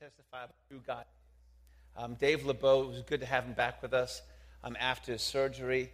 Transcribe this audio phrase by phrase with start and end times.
[0.00, 2.02] testify about who God is.
[2.02, 4.22] Um, Dave LeBeau, it was good to have him back with us
[4.62, 5.90] um, after his surgery.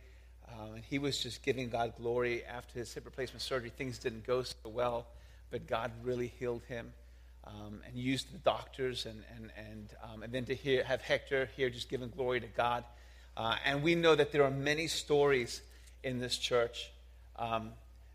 [0.49, 3.71] Um, and he was just giving God glory after his hip replacement surgery.
[3.71, 5.07] Things didn't go so well,
[5.51, 6.93] but God really healed him
[7.45, 9.07] um, and used the doctors.
[9.07, 12.49] And, and, and, um, and then to hear, have Hector here just giving glory to
[12.49, 12.85] God.
[13.37, 15.63] Uh, and we know that there are many stories
[16.03, 16.91] in this church
[17.37, 17.71] um,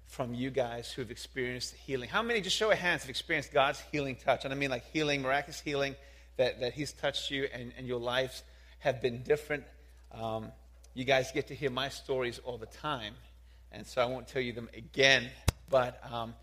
[0.08, 2.10] from you guys who have experienced healing.
[2.10, 4.46] How many, just show of hands, have experienced God's healing touch?
[4.46, 5.96] And I mean like healing, miraculous healing,
[6.38, 8.44] that, that He's touched you and, and your lives
[8.80, 9.64] have been different.
[10.12, 10.52] Um,
[10.94, 13.14] you guys get to hear my stories all the time,
[13.72, 15.30] and so I won't tell you them again.
[15.70, 16.34] But um,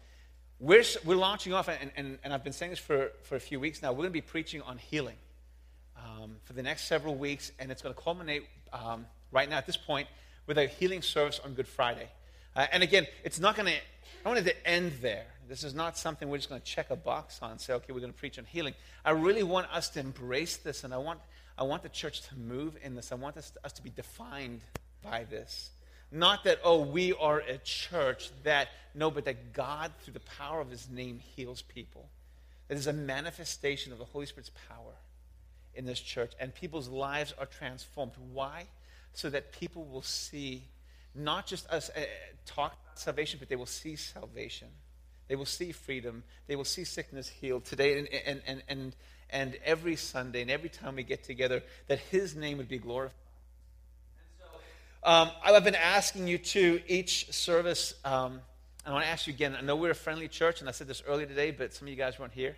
[0.60, 3.58] we're, we're launching off, and, and, and, I've been saying this for, for a few
[3.58, 3.90] weeks now.
[3.90, 5.16] We're going to be preaching on healing
[5.96, 9.66] um, for the next several weeks, and it's going to culminate um, right now at
[9.66, 10.06] this point
[10.46, 12.08] with a healing service on Good Friday.
[12.56, 13.74] Uh, and again, it's not going to,
[14.24, 15.26] I wanted to end there.
[15.48, 17.92] This is not something we're just going to check a box on and say, okay,
[17.92, 18.74] we're going to preach on healing.
[19.04, 21.20] I really want us to embrace this, and I want,
[21.58, 23.12] I want the church to move in this.
[23.12, 24.60] I want us to, us to be defined
[25.02, 25.70] by this.
[26.10, 30.60] Not that, oh, we are a church that, no, but that God, through the power
[30.60, 32.08] of his name, heals people.
[32.68, 34.94] That is a manifestation of the Holy Spirit's power
[35.74, 38.12] in this church, and people's lives are transformed.
[38.32, 38.66] Why?
[39.12, 40.64] So that people will see
[41.14, 42.00] not just us uh,
[42.46, 44.68] talk salvation, but they will see salvation.
[45.28, 46.22] They will see freedom.
[46.46, 48.96] They will see sickness healed today and, and, and, and,
[49.30, 53.14] and every Sunday and every time we get together, that His name would be glorified.
[55.02, 57.94] Um, I've been asking you to each service.
[58.06, 58.40] Um,
[58.86, 59.54] I want to ask you again.
[59.58, 61.90] I know we're a friendly church, and I said this earlier today, but some of
[61.90, 62.56] you guys weren't here.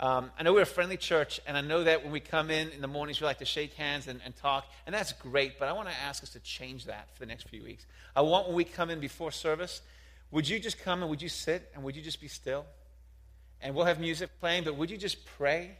[0.00, 2.70] Um, I know we're a friendly church, and I know that when we come in
[2.70, 5.68] in the mornings, we like to shake hands and, and talk, and that's great, but
[5.68, 7.86] I want to ask us to change that for the next few weeks.
[8.16, 9.82] I want when we come in before service,
[10.32, 12.66] would you just come and would you sit and would you just be still?
[13.60, 15.70] And we'll have music playing, but would you just pray?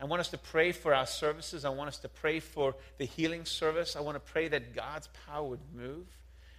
[0.00, 1.64] I want us to pray for our services.
[1.64, 3.96] I want us to pray for the healing service.
[3.96, 6.06] I want to pray that God's power would move.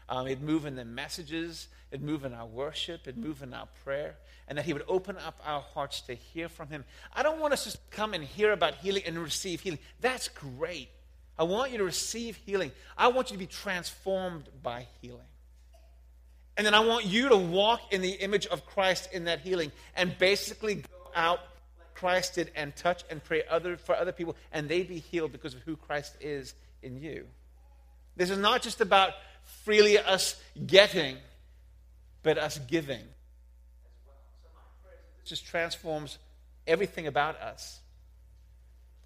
[0.07, 3.67] Um, it'd move in the messages, it'd move in our worship, it'd move in our
[3.83, 4.15] prayer,
[4.47, 6.85] and that He would open up our hearts to hear from Him.
[7.13, 9.79] I don't want us to come and hear about healing and receive healing.
[10.01, 10.89] That's great.
[11.37, 12.71] I want you to receive healing.
[12.97, 15.19] I want you to be transformed by healing.
[16.57, 19.71] And then I want you to walk in the image of Christ in that healing
[19.95, 21.39] and basically go out
[21.77, 25.33] like Christ did and touch and pray other, for other people, and they be healed
[25.33, 27.25] because of who Christ is in you.
[28.15, 29.11] This is not just about
[29.63, 30.35] freely us
[30.65, 31.17] getting,
[32.23, 32.99] but us giving.
[32.99, 33.05] It
[35.25, 36.17] just transforms
[36.67, 37.79] everything about us.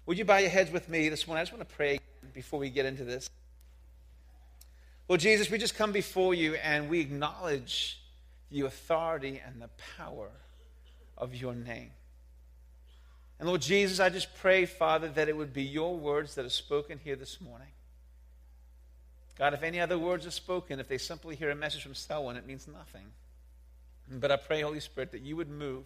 [0.06, 1.40] Would you bow your heads with me this morning?
[1.40, 2.00] I just want to pray
[2.34, 3.30] before we get into this.
[5.08, 8.00] Lord Jesus, we just come before you and we acknowledge
[8.50, 10.30] the authority and the power
[11.16, 11.90] of your name.
[13.38, 16.50] And Lord Jesus, I just pray, Father, that it would be your words that are
[16.50, 17.68] spoken here this morning.
[19.38, 22.36] God, if any other words are spoken, if they simply hear a message from someone,
[22.36, 23.06] it means nothing.
[24.10, 25.84] But I pray, Holy Spirit, that you would move.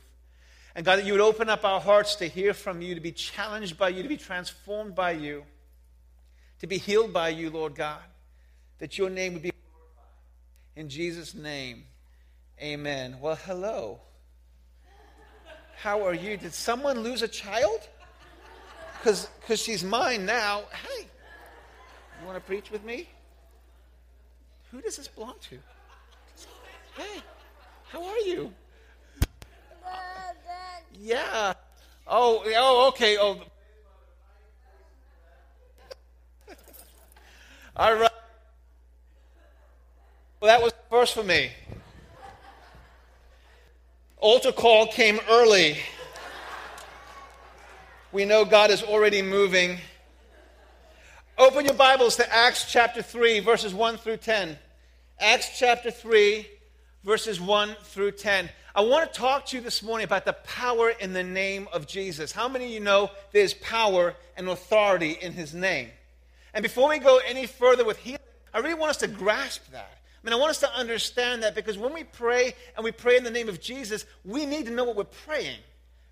[0.74, 3.12] And God, that you would open up our hearts to hear from you, to be
[3.12, 5.44] challenged by you, to be transformed by you,
[6.60, 8.00] to be healed by you, Lord God.
[8.78, 10.10] That your name would be glorified.
[10.74, 11.84] In Jesus' name,
[12.60, 13.18] amen.
[13.20, 14.00] Well, hello.
[15.76, 16.36] How are you?
[16.36, 17.88] Did someone lose a child?
[18.98, 20.62] Because she's mine now.
[20.72, 21.06] Hey,
[22.20, 23.08] you want to preach with me?
[24.74, 25.58] Who does this belong to?
[26.96, 27.22] Hey,
[27.90, 28.52] how are you?
[30.98, 31.52] Yeah.
[32.08, 33.16] Oh, oh, okay.
[33.16, 33.40] Oh.
[37.76, 38.10] All right.
[40.40, 41.52] Well, that was first for me.
[44.18, 45.76] Altar call came early.
[48.10, 49.78] We know God is already moving.
[51.38, 54.58] Open your Bibles to Acts chapter 3, verses 1 through 10.
[55.20, 56.46] Acts chapter 3,
[57.04, 58.48] verses 1 through 10.
[58.74, 61.86] I want to talk to you this morning about the power in the name of
[61.86, 62.32] Jesus.
[62.32, 65.90] How many of you know there's power and authority in his name?
[66.52, 68.18] And before we go any further with healing,
[68.52, 69.92] I really want us to grasp that.
[69.92, 73.16] I mean, I want us to understand that because when we pray and we pray
[73.16, 75.58] in the name of Jesus, we need to know what we're praying.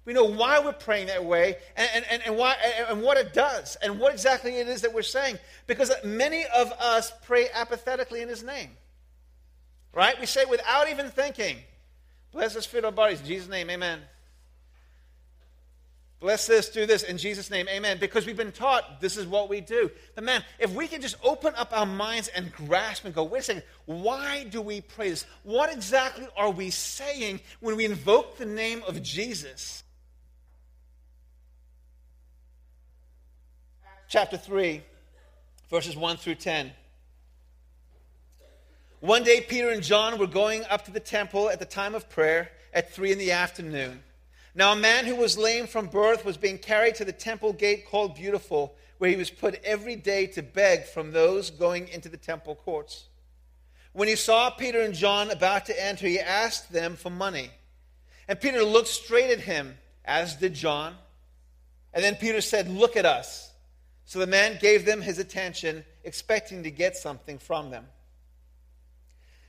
[0.04, 2.56] We know why we're praying that way and, and, and, why,
[2.88, 5.38] and what it does and what exactly it is that we're saying.
[5.66, 8.70] Because many of us pray apathetically in His name.
[9.92, 10.18] Right?
[10.18, 11.58] We say without even thinking,
[12.32, 13.20] bless us, fit our bodies.
[13.20, 14.00] In Jesus' name, amen.
[16.20, 17.98] Bless this, do this in Jesus' name, amen.
[17.98, 19.90] Because we've been taught this is what we do.
[20.14, 23.40] But man, if we can just open up our minds and grasp and go, wait
[23.40, 25.26] a second, why do we pray this?
[25.42, 29.82] What exactly are we saying when we invoke the name of Jesus?
[34.12, 34.82] chapter 3,
[35.70, 36.70] verses 1 through 10.
[39.02, 42.08] One day, Peter and John were going up to the temple at the time of
[42.08, 44.00] prayer at 3 in the afternoon.
[44.54, 47.84] Now, a man who was lame from birth was being carried to the temple gate
[47.90, 52.16] called Beautiful, where he was put every day to beg from those going into the
[52.16, 53.06] temple courts.
[53.92, 57.50] When he saw Peter and John about to enter, he asked them for money.
[58.28, 60.94] And Peter looked straight at him, as did John.
[61.92, 63.50] And then Peter said, Look at us.
[64.04, 67.86] So the man gave them his attention, expecting to get something from them.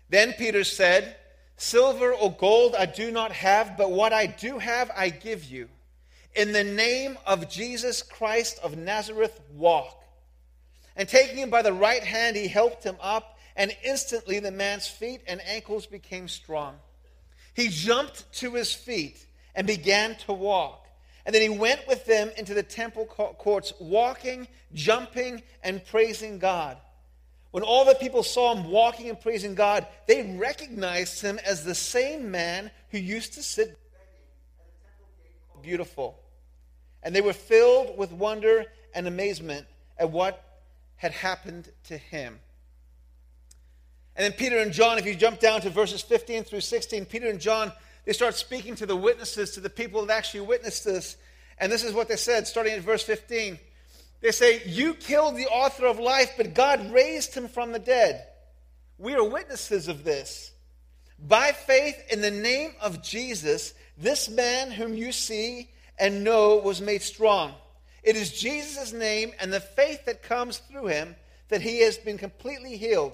[0.10, 1.16] Then Peter said,
[1.58, 5.70] Silver or gold I do not have, but what I do have I give you.
[6.36, 10.04] In the name of Jesus Christ of Nazareth, walk.
[10.96, 14.88] And taking him by the right hand, he helped him up, and instantly the man's
[14.88, 16.76] feet and ankles became strong.
[17.54, 20.88] He jumped to his feet and began to walk.
[21.26, 26.78] And then he went with them into the temple courts, walking, jumping, and praising God.
[27.54, 31.76] When all the people saw him walking and praising God, they recognized him as the
[31.76, 33.78] same man who used to sit
[35.62, 36.20] beautiful.
[37.04, 38.66] And they were filled with wonder
[38.96, 39.68] and amazement
[40.00, 40.44] at what
[40.96, 42.40] had happened to him.
[44.16, 47.30] And then Peter and John, if you jump down to verses 15 through 16, Peter
[47.30, 47.72] and John,
[48.06, 51.18] they start speaking to the witnesses, to the people that actually witnessed this.
[51.60, 53.60] And this is what they said, starting at verse 15.
[54.24, 58.26] They say, You killed the author of life, but God raised him from the dead.
[58.98, 60.52] We are witnesses of this.
[61.20, 66.82] By faith in the name of Jesus, this man whom you see and know was
[66.82, 67.54] made strong.
[68.02, 71.18] It is Jesus' name and the faith that comes through him
[71.50, 73.12] that he has been completely healed,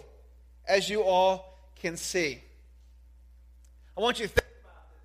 [0.68, 2.40] as you all can see.
[3.98, 5.00] I want you to think about this.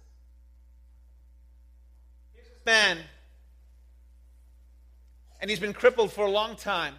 [2.34, 2.98] Here's this man
[5.44, 6.94] and he's been crippled for a long time.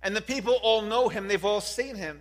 [0.00, 2.20] And the people all know him, they've all seen him.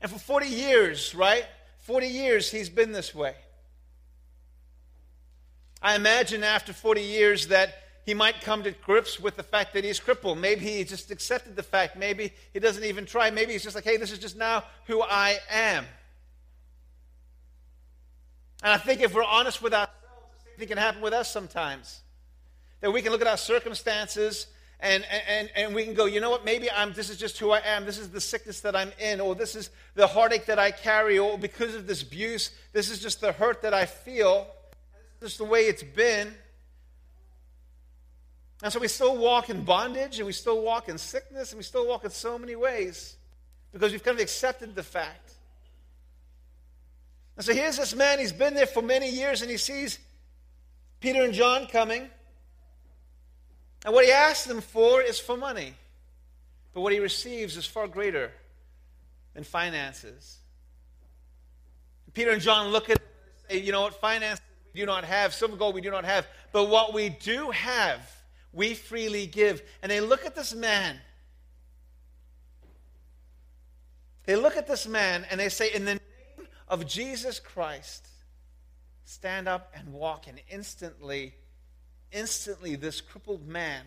[0.00, 1.44] And for 40 years, right?
[1.82, 3.36] 40 years he's been this way.
[5.80, 9.84] I imagine after 40 years that he might come to grips with the fact that
[9.84, 10.38] he's crippled.
[10.38, 11.96] Maybe he just accepted the fact.
[11.96, 13.30] Maybe he doesn't even try.
[13.30, 15.86] Maybe he's just like, hey, this is just now who I am.
[18.64, 19.94] And I think if we're honest with ourselves,
[20.42, 22.00] the same thing can happen with us sometimes.
[22.84, 24.46] That we can look at our circumstances
[24.78, 27.50] and, and, and we can go, you know what, maybe I'm, this is just who
[27.50, 27.86] I am.
[27.86, 31.18] This is the sickness that I'm in, or this is the heartache that I carry,
[31.18, 34.46] or because of this abuse, this is just the hurt that I feel.
[35.18, 36.34] This is just the way it's been.
[38.62, 41.64] And so we still walk in bondage, and we still walk in sickness, and we
[41.64, 43.16] still walk in so many ways
[43.72, 45.32] because we've kind of accepted the fact.
[47.38, 49.98] And so here's this man, he's been there for many years, and he sees
[51.00, 52.10] Peter and John coming.
[53.84, 55.74] And what he asks them for is for money.
[56.72, 58.32] But what he receives is far greater
[59.34, 60.38] than finances.
[62.14, 62.98] Peter and John look at
[63.50, 64.40] say, you know what, finances
[64.72, 68.00] we do not have, silver gold we do not have, but what we do have,
[68.52, 69.62] we freely give.
[69.82, 70.98] And they look at this man.
[74.24, 78.08] They look at this man and they say, in the name of Jesus Christ,
[79.04, 80.26] stand up and walk.
[80.26, 81.34] And instantly,
[82.14, 83.82] instantly this crippled man.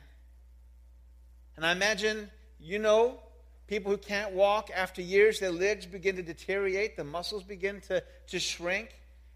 [1.55, 2.29] And I imagine,
[2.59, 3.19] you know,
[3.67, 8.03] people who can't walk after years, their legs begin to deteriorate, the muscles begin to,
[8.27, 8.89] to shrink,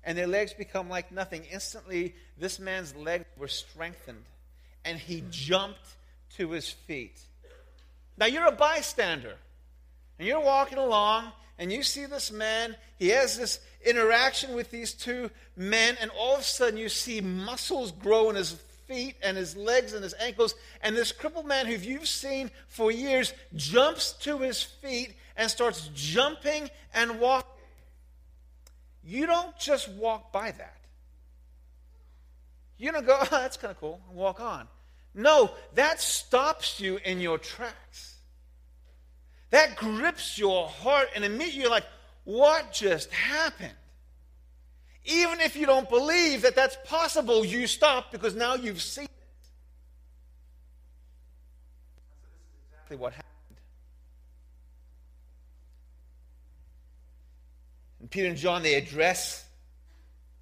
[0.04, 1.44] and their legs become like nothing.
[1.52, 4.26] Instantly, this man's legs were strengthened,
[4.86, 5.96] and he jumped
[6.38, 7.20] to his feet.
[8.18, 9.36] Now, you're a bystander,
[10.20, 14.94] and you're walking along, and you see this man, he has this interaction with these
[14.94, 18.54] two men, and all of a sudden you see muscles grow in his
[18.92, 20.54] feet and his legs and his ankles.
[20.82, 25.90] And this crippled man, who you've seen for years, jumps to his feet and starts
[25.94, 27.50] jumping and walking.
[29.04, 30.78] You don't just walk by that.
[32.78, 34.68] You don't go, oh, that's kind of cool, and walk on.
[35.14, 38.16] No, that stops you in your tracks.
[39.52, 41.86] That grips your heart, and immediately you're like,
[42.24, 43.72] what just happened?
[45.06, 49.10] Even if you don't believe that that's possible, you stop because now you've seen it.
[52.72, 53.28] Exactly what happened.
[58.00, 59.46] And Peter and John, they address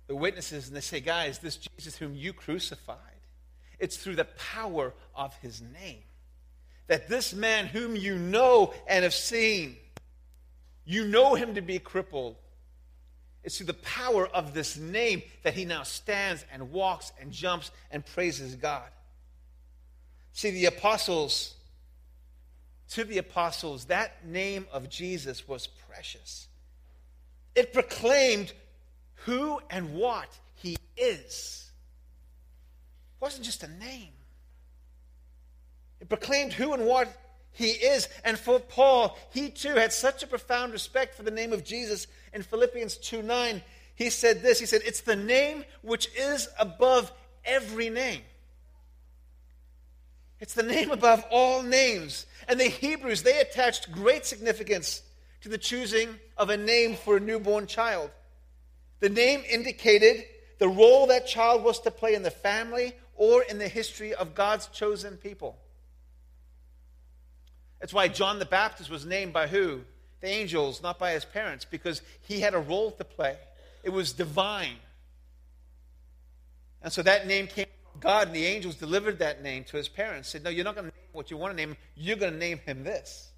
[0.08, 2.98] the witnesses and they say, guys, this Jesus whom you crucified,
[3.80, 6.04] it's through the power of his name
[6.89, 9.78] that this man whom you know and have seen,
[10.86, 12.36] you know him to be crippled
[13.43, 17.72] it's through the power of this name that he now stands and walks and jumps
[17.91, 18.89] and praises God.
[20.34, 21.55] See, the apostles
[22.89, 26.48] to the apostles, that name of Jesus was precious.
[27.55, 28.51] It proclaimed
[29.25, 31.69] who and what he is.
[33.15, 34.13] It wasn't just a name,
[36.00, 37.15] it proclaimed who and what
[37.51, 38.08] he is.
[38.24, 42.08] And for Paul, he too had such a profound respect for the name of Jesus.
[42.33, 43.62] In Philippians 2 9,
[43.95, 47.12] he said this He said, It's the name which is above
[47.45, 48.21] every name.
[50.39, 52.25] It's the name above all names.
[52.48, 55.01] And the Hebrews, they attached great significance
[55.41, 58.09] to the choosing of a name for a newborn child.
[59.00, 60.25] The name indicated
[60.59, 64.36] the role that child was to play in the family or in the history of
[64.36, 65.57] God's chosen people.
[67.79, 69.81] That's why John the Baptist was named by who?
[70.22, 73.38] The angels, not by his parents, because he had a role to play.
[73.84, 74.76] It was divine.
[76.82, 79.88] And so that name came from God, and the angels delivered that name to his
[79.88, 80.30] parents.
[80.30, 82.34] Said, No, you're not going to name what you want to name him, you're going
[82.34, 83.30] to name him this.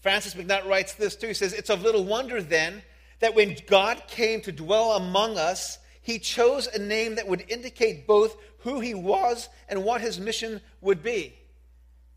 [0.00, 1.28] Francis MacNutt writes this too.
[1.28, 2.82] He says, It's of little wonder then
[3.20, 8.06] that when God came to dwell among us, he chose a name that would indicate
[8.06, 11.34] both who he was and what his mission would be.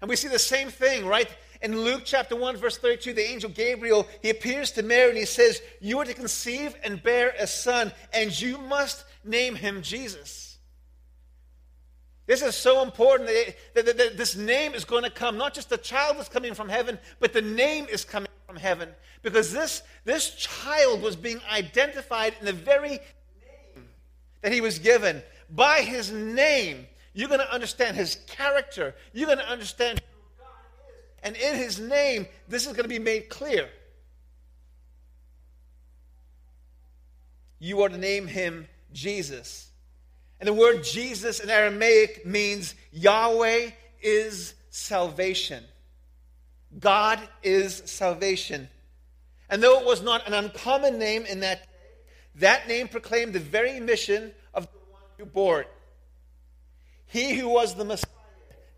[0.02, 1.30] And we see the same thing, right?
[1.62, 5.26] In Luke chapter 1, verse 32, the angel Gabriel, he appears to Mary and he
[5.26, 10.48] says, You are to conceive and bear a son, and you must name him Jesus.
[12.28, 13.30] This is so important
[13.74, 15.38] that, that, that this name is going to come.
[15.38, 18.90] Not just the child is coming from heaven, but the name is coming from heaven.
[19.24, 23.86] Because this, this child was being identified in the very name
[24.42, 26.88] that he was given by his name,
[27.18, 28.94] you're going to understand his character.
[29.12, 30.50] You're going to understand who God
[30.88, 31.06] is.
[31.24, 33.68] And in his name, this is going to be made clear.
[37.58, 39.72] You are to name him Jesus.
[40.40, 45.64] And the word Jesus in Aramaic means Yahweh is salvation.
[46.80, 48.70] God is salvation.
[49.50, 51.70] And though it was not an uncommon name in that day,
[52.36, 55.72] that name proclaimed the very mission of the one who bore it.
[57.08, 58.10] He who was the Messiah,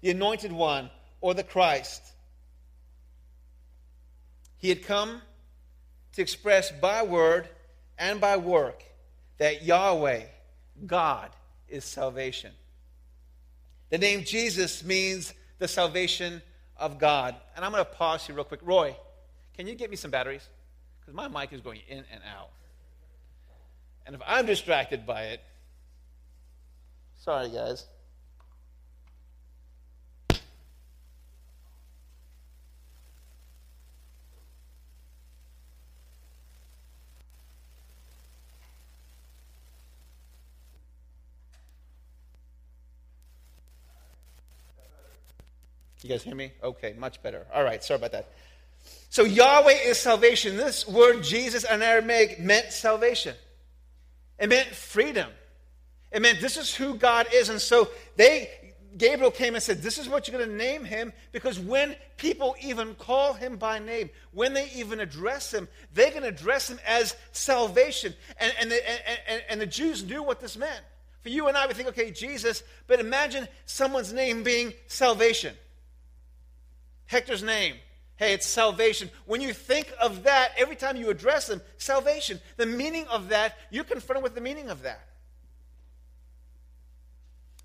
[0.01, 0.89] the anointed one,
[1.21, 2.01] or the Christ.
[4.57, 5.21] He had come
[6.13, 7.49] to express by word
[7.97, 8.83] and by work
[9.37, 10.23] that Yahweh,
[10.85, 11.29] God,
[11.67, 12.51] is salvation.
[13.89, 16.41] The name Jesus means the salvation
[16.77, 17.35] of God.
[17.55, 18.61] And I'm going to pause here real quick.
[18.63, 18.95] Roy,
[19.55, 20.47] can you get me some batteries?
[20.99, 22.49] Because my mic is going in and out.
[24.05, 25.41] And if I'm distracted by it,
[27.19, 27.85] Sorry, guys.
[46.01, 46.53] You guys hear me?
[46.63, 47.45] Okay, much better.
[47.53, 48.31] All right, sorry about that.
[49.09, 50.55] So Yahweh is salvation.
[50.55, 53.35] This word Jesus in Aramaic meant salvation.
[54.39, 55.29] It meant freedom.
[56.11, 57.49] It meant this is who God is.
[57.49, 58.49] And so they,
[58.97, 62.55] Gabriel came and said, This is what you're going to name him, because when people
[62.61, 67.15] even call him by name, when they even address him, they can address him as
[67.33, 68.13] salvation.
[68.39, 68.89] And, and, the,
[69.29, 70.81] and, and the Jews knew what this meant.
[71.21, 75.53] For you and I, we think, okay, Jesus, but imagine someone's name being salvation.
[77.09, 77.73] Hector's name.
[78.17, 79.09] Hey, it's salvation.
[79.25, 83.57] When you think of that, every time you address them, salvation, the meaning of that,
[83.71, 85.01] you're confronted with the meaning of that.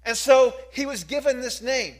[0.02, 1.94] And so he was given this name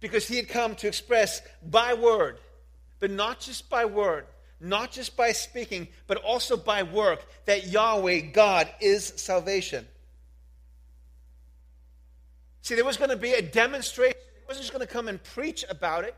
[0.00, 2.36] because he had come to express by word,
[3.00, 4.26] but not just by word,
[4.60, 9.86] not just by speaking, but also by work, that Yahweh, God, is salvation.
[12.60, 14.18] See, there was going to be a demonstration.
[14.52, 16.14] Wasn't just going to come and preach about it.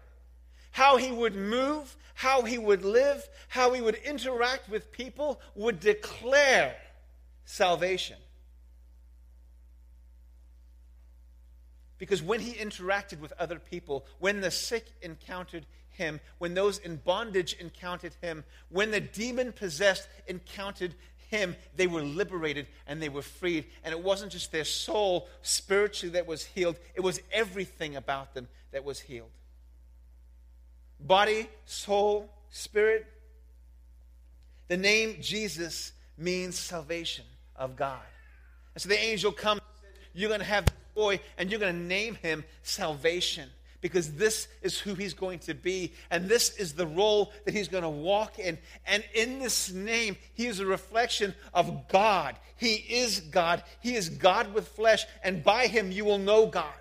[0.73, 5.79] How he would move, how he would live, how he would interact with people would
[5.79, 6.75] declare
[7.45, 8.17] salvation.
[11.99, 16.97] Because when he interacted with other people, when the sick encountered him, when those in
[16.97, 20.97] bondage encountered him, when the demon possessed encountered
[21.37, 23.65] him, they were liberated and they were freed.
[23.85, 28.49] And it wasn't just their soul spiritually that was healed, it was everything about them
[28.73, 29.31] that was healed
[31.01, 33.07] body, soul, spirit.
[34.69, 37.25] The name Jesus means salvation
[37.57, 38.01] of God.
[38.75, 39.61] And so the angel comes,
[40.15, 40.65] You're going to have
[40.95, 43.51] boy, and you're going to name him salvation
[43.85, 47.69] because this is who he's going to be, and this is the role that he's
[47.69, 48.57] going to walk in.
[48.87, 52.35] And in this name, he is a reflection of God.
[52.57, 53.63] He is God.
[53.83, 56.73] He is God with flesh, and by him you will know God.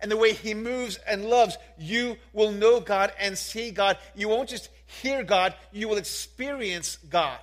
[0.00, 3.96] And the way he moves and loves, you will know God and see God.
[4.14, 4.68] You won't just
[5.00, 7.40] hear God, you will experience God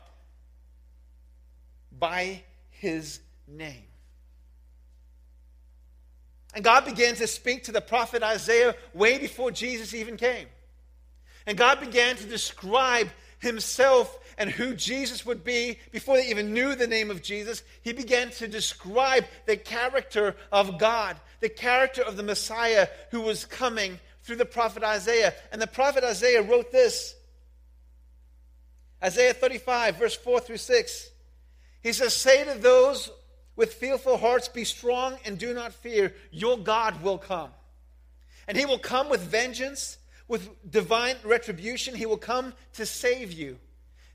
[1.92, 3.89] by his name.
[6.54, 10.48] And God began to speak to the prophet Isaiah way before Jesus even came.
[11.46, 16.76] And God began to describe himself and who Jesus would be before they even knew
[16.76, 17.62] the name of Jesus.
[17.82, 23.46] He began to describe the character of God, the character of the Messiah who was
[23.46, 25.34] coming through the prophet Isaiah.
[25.52, 27.16] And the prophet Isaiah wrote this
[29.04, 31.10] Isaiah 35, verse 4 through 6.
[31.82, 33.10] He says, Say to those
[33.60, 36.14] with fearful hearts, Be strong and do not fear.
[36.32, 37.52] Your God will come.
[38.48, 39.98] And he will come with vengeance,
[40.30, 41.94] with divine retribution.
[41.94, 43.58] He will come to save you.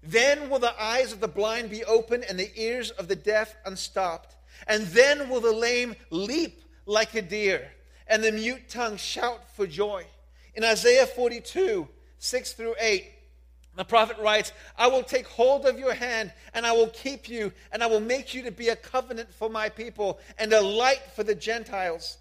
[0.02, 3.54] Then will the eyes of the blind be opened and the ears of the deaf
[3.66, 4.34] unstopped.
[4.66, 7.70] And then will the lame leap like a deer,
[8.06, 10.06] and the mute tongue shout for joy.
[10.54, 11.86] In Isaiah 42,
[12.18, 13.04] 6 through 8,
[13.76, 17.52] the prophet writes, I will take hold of your hand and I will keep you
[17.72, 21.02] and I will make you to be a covenant for my people and a light
[21.16, 22.18] for the Gentiles.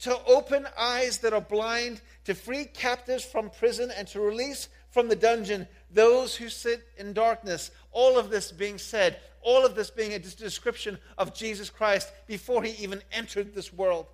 [0.00, 5.08] To open eyes that are blind, to free captives from prison, and to release from
[5.08, 7.70] the dungeon those who sit in darkness.
[7.92, 12.62] All of this being said, all of this being a description of Jesus Christ before
[12.62, 14.06] he even entered this world.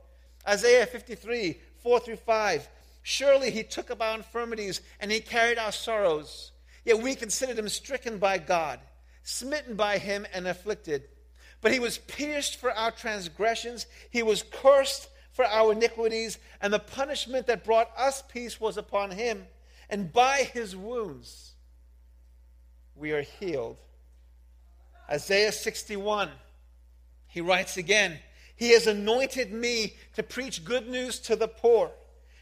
[0.49, 2.69] Isaiah 53, 4 through 5.
[3.02, 6.52] Surely he took up our infirmities and he carried our sorrows.
[6.87, 8.78] Yet we considered him stricken by God,
[9.25, 11.02] smitten by him, and afflicted.
[11.61, 16.78] But he was pierced for our transgressions, he was cursed for our iniquities, and the
[16.78, 19.47] punishment that brought us peace was upon him.
[19.90, 21.55] And by his wounds
[22.95, 23.78] we are healed.
[25.11, 26.31] Isaiah 61,
[27.27, 28.20] he writes again,
[28.55, 31.90] He has anointed me to preach good news to the poor,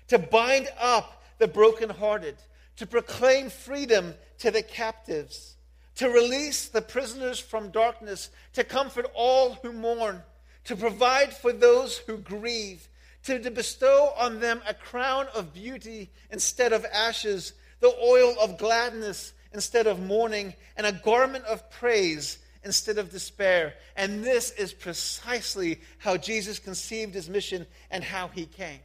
[0.08, 2.36] to bind up the brokenhearted
[2.76, 5.56] to proclaim freedom to the captives,
[5.96, 10.22] to release the prisoners from darkness, to comfort all who mourn,
[10.64, 12.88] to provide for those who grieve,
[13.24, 18.58] to, to bestow on them a crown of beauty instead of ashes, the oil of
[18.58, 23.74] gladness instead of mourning, and a garment of praise instead of despair.
[23.96, 28.80] And this is precisely how Jesus conceived his mission and how he came.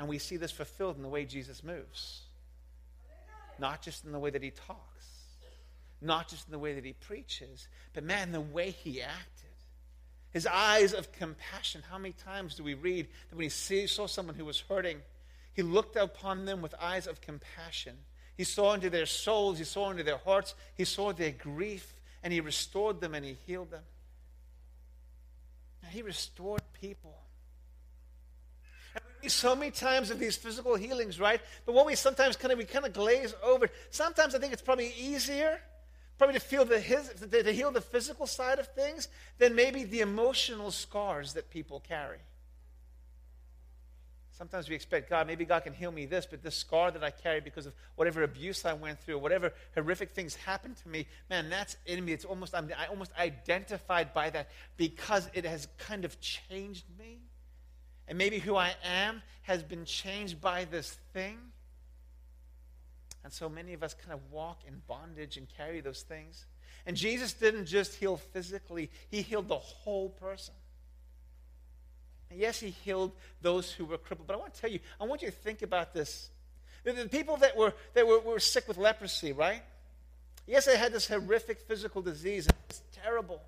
[0.00, 2.22] And we see this fulfilled in the way Jesus moves.
[3.58, 5.06] Not just in the way that he talks,
[6.00, 9.50] not just in the way that he preaches, but man, the way he acted.
[10.30, 11.82] His eyes of compassion.
[11.90, 15.02] How many times do we read that when he saw someone who was hurting,
[15.52, 17.98] he looked upon them with eyes of compassion?
[18.38, 22.32] He saw into their souls, he saw into their hearts, he saw their grief, and
[22.32, 23.84] he restored them and he healed them.
[25.90, 27.18] He restored people
[29.28, 31.40] so many times of these physical healings, right?
[31.66, 33.68] But what we sometimes kind of we kind of glaze over.
[33.90, 35.60] Sometimes I think it's probably easier,
[36.18, 40.00] probably to feel the his, to heal the physical side of things than maybe the
[40.00, 42.20] emotional scars that people carry.
[44.40, 47.10] Sometimes we expect God, maybe God can heal me this, but this scar that I
[47.10, 51.50] carry because of whatever abuse I went through, whatever horrific things happened to me, man,
[51.50, 52.14] that's in me.
[52.14, 57.18] It's almost I'm I almost identified by that because it has kind of changed me.
[58.10, 61.38] And maybe who I am has been changed by this thing.
[63.22, 66.44] And so many of us kind of walk in bondage and carry those things.
[66.86, 70.54] And Jesus didn't just heal physically, he healed the whole person.
[72.30, 74.26] And yes, he healed those who were crippled.
[74.26, 76.30] But I want to tell you, I want you to think about this.
[76.82, 79.62] The, the people that, were, that were, were sick with leprosy, right?
[80.48, 82.48] Yes, they had this horrific physical disease.
[82.68, 83.40] It's terrible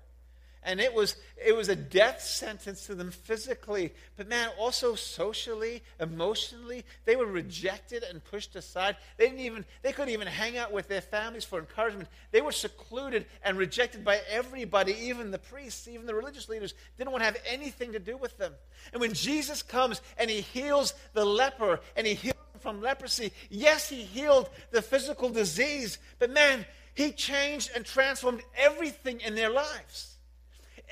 [0.65, 3.93] and it was it was a death sentence to them physically.
[4.15, 8.95] But man also socially emotionally they were rejected and pushed aside.
[9.17, 12.09] They didn't even they couldn't even hang out with their families for encouragement.
[12.31, 16.73] They were secluded and rejected by everybody even the priests even the religious leaders.
[16.97, 18.53] Didn't want to have anything to do with them.
[18.91, 23.89] And when jesus comes and he heals the leper and he heals from leprosy yes
[23.89, 25.97] he healed the physical disease.
[26.19, 30.12] But man he changed and transformed everything in their lives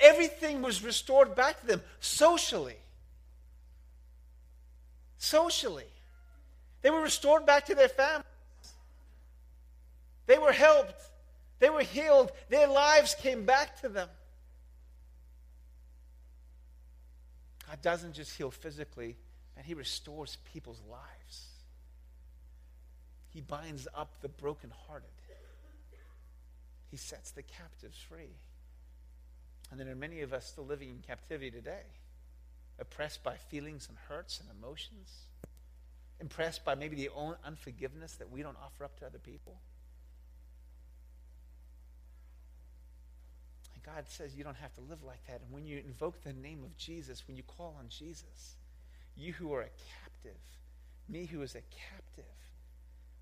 [0.02, 2.76] Everything was restored back to them socially.
[5.18, 5.86] Socially.
[6.82, 8.26] They were restored back to their families.
[10.26, 11.00] They were helped.
[11.60, 12.32] They were healed.
[12.48, 14.08] Their lives came back to them.
[17.68, 19.16] God doesn't just heal physically,
[19.56, 21.46] and He restores people's lives.
[23.28, 25.08] He binds up the brokenhearted.
[26.90, 28.34] He sets the captives free.
[29.72, 31.84] And there are many of us still living in captivity today,
[32.78, 35.10] oppressed by feelings and hurts and emotions,
[36.20, 39.56] impressed by maybe the own unforgiveness that we don't offer up to other people.
[43.72, 45.40] And God says you don't have to live like that.
[45.40, 48.56] And when you invoke the name of Jesus, when you call on Jesus,
[49.16, 49.70] you who are a
[50.02, 50.40] captive,
[51.08, 52.24] me who is a captive,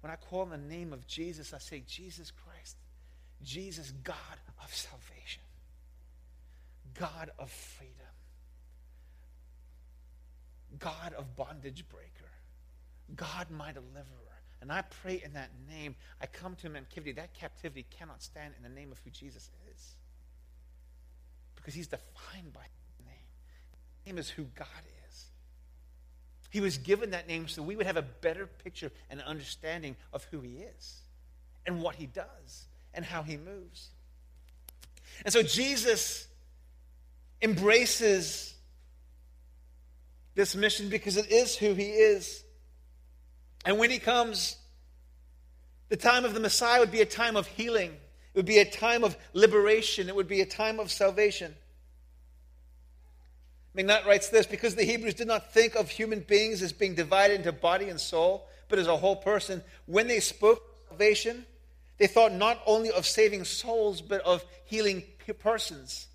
[0.01, 2.77] when I call on the name of Jesus, I say, Jesus Christ,
[3.41, 4.17] Jesus, God
[4.65, 5.43] of salvation,
[6.99, 7.95] God of freedom,
[10.79, 12.31] God of bondage breaker,
[13.17, 14.05] God my deliverer.
[14.61, 17.13] And I pray in that name, I come to him in captivity.
[17.13, 19.95] That captivity cannot stand in the name of who Jesus is.
[21.57, 23.17] Because he's defined by his name.
[24.05, 24.67] His name is who God
[25.09, 25.25] is.
[26.51, 30.25] He was given that name so we would have a better picture and understanding of
[30.25, 31.01] who he is
[31.65, 33.91] and what he does and how he moves.
[35.25, 36.27] And so Jesus
[37.43, 38.55] embraces
[40.35, 42.43] this mission because it is who he is.
[43.65, 44.57] And when he comes,
[45.89, 48.65] the time of the Messiah would be a time of healing, it would be a
[48.65, 51.55] time of liberation, it would be a time of salvation.
[53.77, 57.35] MacNutt writes this because the Hebrews did not think of human beings as being divided
[57.35, 59.63] into body and soul, but as a whole person.
[59.87, 61.45] When they spoke salvation,
[61.99, 65.05] they thought not only of saving souls, but of healing
[65.39, 66.09] persons.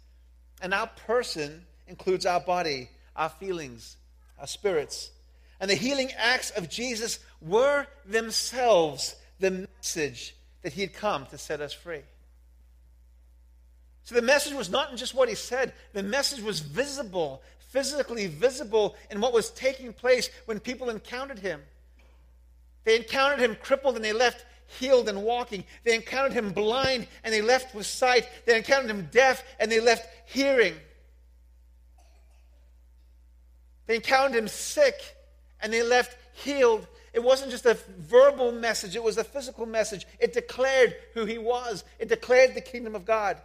[0.66, 3.98] And our person includes our body, our feelings,
[4.40, 5.12] our spirits.
[5.60, 11.38] And the healing acts of Jesus were themselves the message that he had come to
[11.38, 12.02] set us free.
[14.06, 18.96] So the message was not just what he said, the message was visible, physically visible
[19.12, 21.62] in what was taking place when people encountered him.
[22.86, 25.64] They encountered him crippled and they left healed and walking.
[25.84, 28.28] They encountered him blind and they left with sight.
[28.46, 30.76] They encountered him deaf and they left hearing.
[33.88, 34.96] They encountered him sick
[35.62, 36.88] and they left healed.
[37.14, 40.06] It wasn't just a verbal message, it was a physical message.
[40.20, 43.38] It declared who he was, it declared the kingdom of God.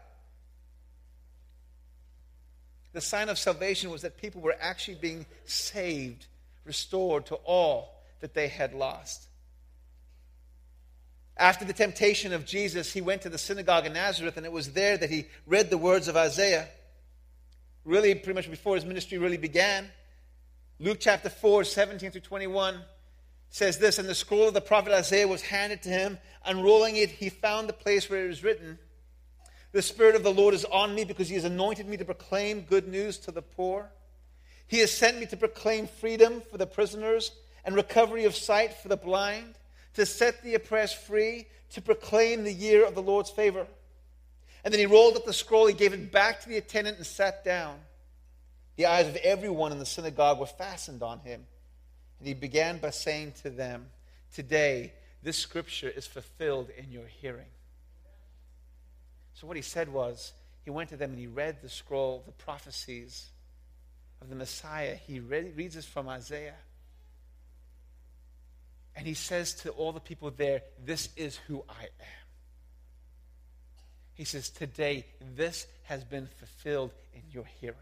[2.93, 6.27] The sign of salvation was that people were actually being saved,
[6.65, 9.30] restored to all that they had lost.
[11.41, 14.73] After the temptation of Jesus, he went to the synagogue in Nazareth, and it was
[14.73, 16.69] there that he read the words of Isaiah.
[17.85, 19.91] Really, pretty much before his ministry really began.
[20.79, 22.83] Luke chapter 4, 17 through 21
[23.49, 26.19] says this And the scroll of the prophet Isaiah was handed to him.
[26.45, 28.79] Unrolling it, he found the place where it was written
[29.73, 32.63] the Spirit of the Lord is on me because He has anointed me to proclaim
[32.63, 33.91] good news to the poor.
[34.67, 37.33] He has sent me to proclaim freedom for the prisoners
[37.65, 39.55] and recovery of sight for the blind,
[39.95, 43.67] to set the oppressed free, to proclaim the year of the Lord's favor.
[44.65, 47.07] And then he rolled up the scroll, he gave it back to the attendant, and
[47.07, 47.79] sat down.
[48.77, 51.45] The eyes of everyone in the synagogue were fastened on him.
[52.19, 53.87] And he began by saying to them,
[54.35, 57.49] Today, this scripture is fulfilled in your hearing.
[59.35, 60.33] So, what he said was,
[60.65, 63.31] he went to them and he read the scroll, the prophecies
[64.21, 64.95] of the Messiah.
[64.95, 66.57] He read, reads this from Isaiah.
[68.97, 72.27] And he says to all the people there, This is who I am.
[74.15, 77.77] He says, Today, this has been fulfilled in your hearing.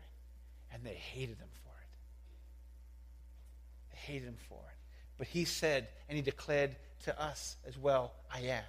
[0.72, 1.88] And they hated him for it.
[3.90, 4.78] They hated him for it.
[5.18, 8.64] But he said, and he declared to us as well, I am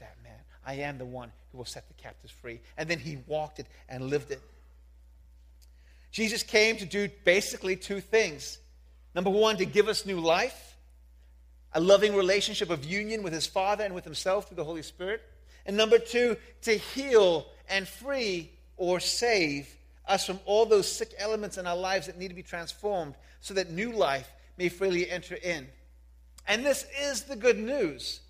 [0.00, 0.38] that man.
[0.66, 2.60] I am the one who will set the captives free.
[2.76, 4.42] And then he walked it and lived it.
[6.10, 8.58] Jesus came to do basically two things.
[9.14, 10.73] Number one, to give us new life,
[11.74, 15.22] a loving relationship of union with his Father and with himself through the Holy Spirit.
[15.66, 21.58] And number two, to heal and free or save us from all those sick elements
[21.58, 25.34] in our lives that need to be transformed so that new life may freely enter
[25.34, 25.66] in.
[26.46, 28.20] And this is the good news.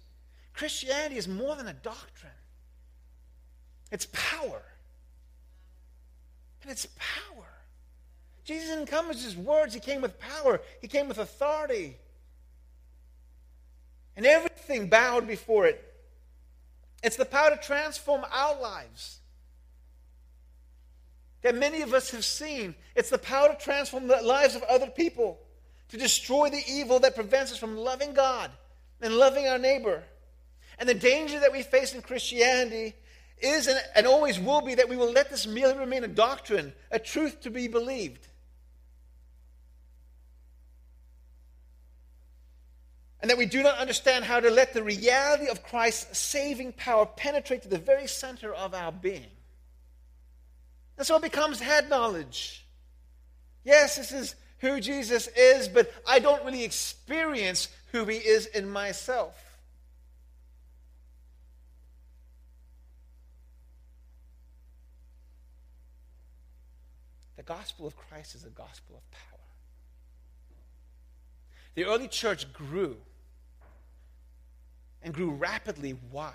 [0.55, 2.33] Christianity is more than a doctrine,
[3.91, 4.63] it's power.
[6.63, 7.45] And it's power.
[8.45, 11.97] Jesus didn't come with just words, he came with power, he came with authority.
[14.17, 15.83] And everything bowed before it.
[17.03, 19.19] It's the power to transform our lives
[21.45, 22.75] that many of us have seen.
[22.97, 25.39] It's the power to transform the lives of other people,
[25.91, 28.51] to destroy the evil that prevents us from loving God
[29.03, 30.03] and loving our neighbor.
[30.79, 32.95] And the danger that we face in Christianity
[33.39, 36.99] is and, always will be that we will let this merely remain a doctrine, a
[36.99, 38.27] truth to be believed.
[43.25, 47.07] And that we do not understand how to let the reality of Christ's saving power
[47.07, 49.31] penetrate to the very center of our being.
[50.99, 52.67] And so it becomes head knowledge.
[53.65, 58.69] Yes, this is who Jesus is, but I don't really experience who he is in
[58.69, 59.35] myself.
[67.39, 69.41] The gospel of Christ is a gospel of power.
[71.75, 72.99] The early church grew
[75.05, 75.97] and grew rapidly.
[76.11, 76.33] Why?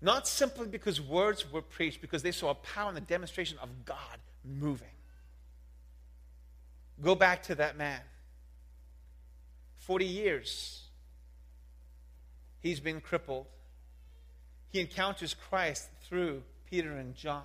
[0.00, 3.68] Not simply because words were preached, because they saw a power and the demonstration of
[3.84, 4.88] God moving.
[7.00, 8.00] Go back to that man.
[9.76, 10.82] 40 years,
[12.60, 13.46] he's been crippled.
[14.70, 17.44] He encounters Christ through Peter and John,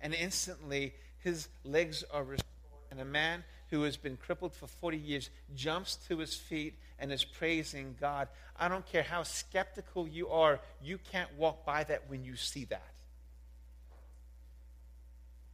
[0.00, 2.52] and instantly his legs are restored.
[2.90, 7.12] And a man who has been crippled for 40 years jumps to his feet and
[7.12, 8.28] is praising God.
[8.58, 12.64] I don't care how skeptical you are, you can't walk by that when you see
[12.66, 12.92] that.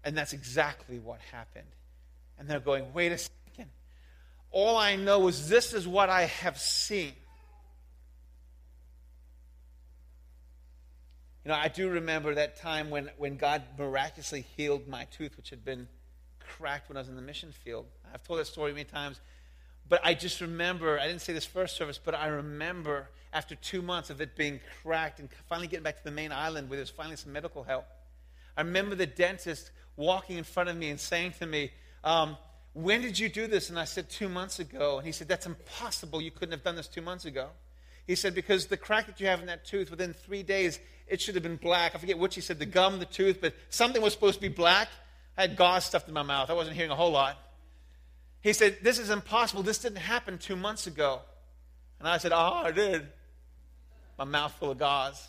[0.05, 1.68] And that's exactly what happened.
[2.38, 3.70] And they're going, wait a second.
[4.51, 7.12] All I know is this is what I have seen.
[11.44, 15.51] You know, I do remember that time when, when God miraculously healed my tooth, which
[15.51, 15.88] had been
[16.58, 17.86] cracked when I was in the mission field.
[18.12, 19.20] I've told that story many times.
[19.88, 23.82] But I just remember, I didn't say this first service, but I remember after two
[23.82, 26.90] months of it being cracked and finally getting back to the main island where there's
[26.90, 27.86] finally some medical help.
[28.56, 31.72] I remember the dentist walking in front of me and saying to me,
[32.04, 32.36] um,
[32.74, 33.70] When did you do this?
[33.70, 34.98] And I said, Two months ago.
[34.98, 36.20] And he said, That's impossible.
[36.20, 37.48] You couldn't have done this two months ago.
[38.06, 41.20] He said, Because the crack that you have in that tooth, within three days, it
[41.20, 41.94] should have been black.
[41.94, 44.48] I forget which he said, the gum, the tooth, but something was supposed to be
[44.48, 44.88] black.
[45.36, 46.50] I had gauze stuffed in my mouth.
[46.50, 47.38] I wasn't hearing a whole lot.
[48.40, 49.62] He said, This is impossible.
[49.62, 51.20] This didn't happen two months ago.
[51.98, 53.06] And I said, Oh, it did.
[54.18, 55.28] My mouth full of gauze.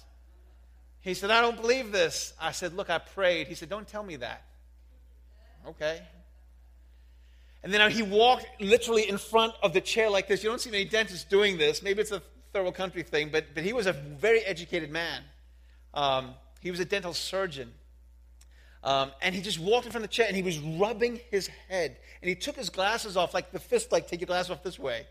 [1.02, 2.34] He said, I don't believe this.
[2.40, 3.48] I said, Look, I prayed.
[3.48, 4.44] He said, Don't tell me that.
[5.68, 6.02] Okay.
[7.64, 10.44] And then he walked literally in front of the chair like this.
[10.44, 11.82] You don't see many dentists doing this.
[11.82, 12.22] Maybe it's a
[12.54, 15.24] world country thing, but, but he was a very educated man.
[15.94, 17.74] Um, he was a dental surgeon.
[18.84, 21.48] Um, and he just walked in front of the chair and he was rubbing his
[21.70, 21.98] head.
[22.22, 24.78] And he took his glasses off, like the fist, like take your glasses off this
[24.78, 25.06] way.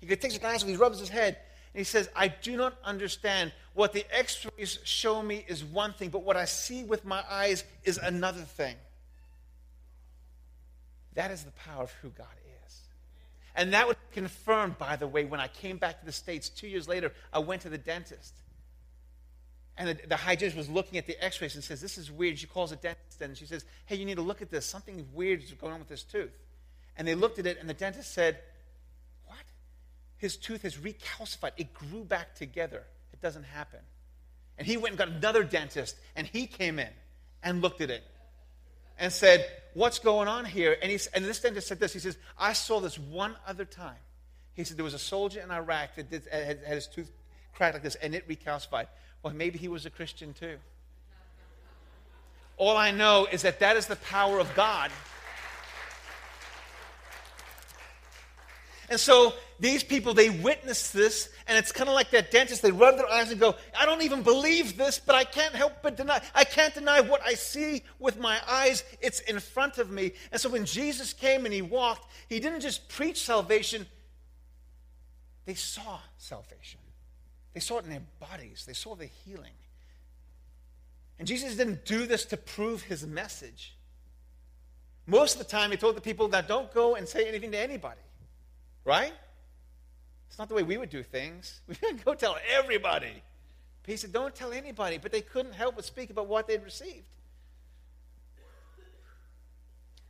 [0.00, 1.38] He takes his glasses off, he rubs his head,
[1.72, 3.52] and he says, I do not understand.
[3.74, 7.22] What the x rays show me is one thing, but what I see with my
[7.30, 8.74] eyes is another thing.
[11.14, 12.26] That is the power of who God
[12.66, 12.80] is.
[13.54, 16.68] And that was confirmed, by the way, when I came back to the States two
[16.68, 17.12] years later.
[17.32, 18.34] I went to the dentist.
[19.78, 22.38] And the, the hygienist was looking at the x rays and says, This is weird.
[22.38, 24.64] She calls a dentist and she says, Hey, you need to look at this.
[24.64, 26.32] Something weird is going on with this tooth.
[26.96, 28.38] And they looked at it, and the dentist said,
[29.26, 29.36] What?
[30.16, 31.52] His tooth has recalcified.
[31.56, 32.84] It grew back together.
[33.12, 33.80] It doesn't happen.
[34.58, 36.88] And he went and got another dentist, and he came in
[37.42, 38.02] and looked at it
[38.98, 40.76] and said, What's going on here?
[40.80, 41.92] And, he, and this dentist said this.
[41.92, 43.98] He says, I saw this one other time.
[44.54, 47.10] He said, There was a soldier in Iraq that did, had, had his tooth
[47.54, 48.88] cracked like this, and it recalcified.
[49.26, 50.56] Well, maybe he was a Christian too.
[52.58, 54.92] All I know is that that is the power of God.
[58.88, 62.62] And so these people, they witness this, and it's kind of like that dentist.
[62.62, 65.82] They rub their eyes and go, I don't even believe this, but I can't help
[65.82, 66.22] but deny.
[66.32, 68.84] I can't deny what I see with my eyes.
[69.00, 70.12] It's in front of me.
[70.30, 73.86] And so when Jesus came and he walked, he didn't just preach salvation,
[75.46, 76.78] they saw salvation.
[77.56, 79.54] They saw it in their bodies, they saw the healing.
[81.18, 83.74] And Jesus didn't do this to prove his message.
[85.06, 87.58] Most of the time, he told the people that don't go and say anything to
[87.58, 88.02] anybody.
[88.84, 89.14] Right?
[90.28, 91.62] It's not the way we would do things.
[91.68, 93.22] We would go tell everybody.
[93.82, 94.98] But he said, don't tell anybody.
[94.98, 97.08] But they couldn't help but speak about what they'd received.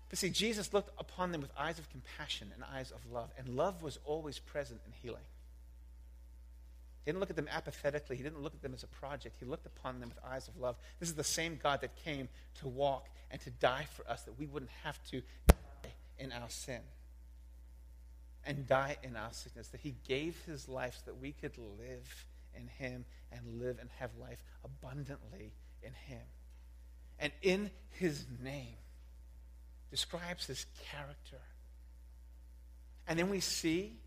[0.08, 3.30] But see, Jesus looked upon them with eyes of compassion and eyes of love.
[3.38, 5.22] And love was always present in healing.
[7.06, 8.16] He didn't look at them apathetically.
[8.16, 9.36] He didn't look at them as a project.
[9.38, 10.74] He looked upon them with eyes of love.
[10.98, 14.36] This is the same God that came to walk and to die for us, that
[14.36, 16.80] we wouldn't have to die in our sin
[18.44, 22.26] and die in our sickness, that he gave his life so that we could live
[22.56, 25.52] in him and live and have life abundantly
[25.84, 26.22] in him.
[27.20, 28.78] And in his name
[29.92, 31.40] describes his character.
[33.06, 34.00] And then we see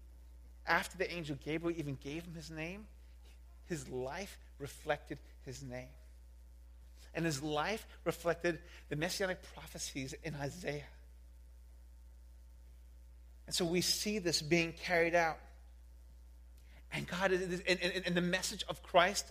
[0.69, 2.85] after the angel Gabriel even gave him his name,
[3.65, 5.89] his life reflected his name.
[7.13, 10.83] And his life reflected the messianic prophecies in Isaiah.
[13.47, 15.39] And so we see this being carried out.
[16.93, 19.25] And God is, and, and, and the message of Christ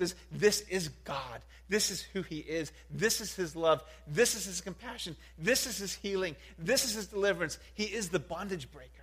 [0.00, 1.42] is this is God.
[1.68, 2.72] This is who He is.
[2.90, 3.82] This is His love.
[4.06, 5.16] This is His compassion.
[5.38, 6.36] This is His healing.
[6.58, 7.58] This is His deliverance.
[7.74, 8.97] He is the bondage breaker.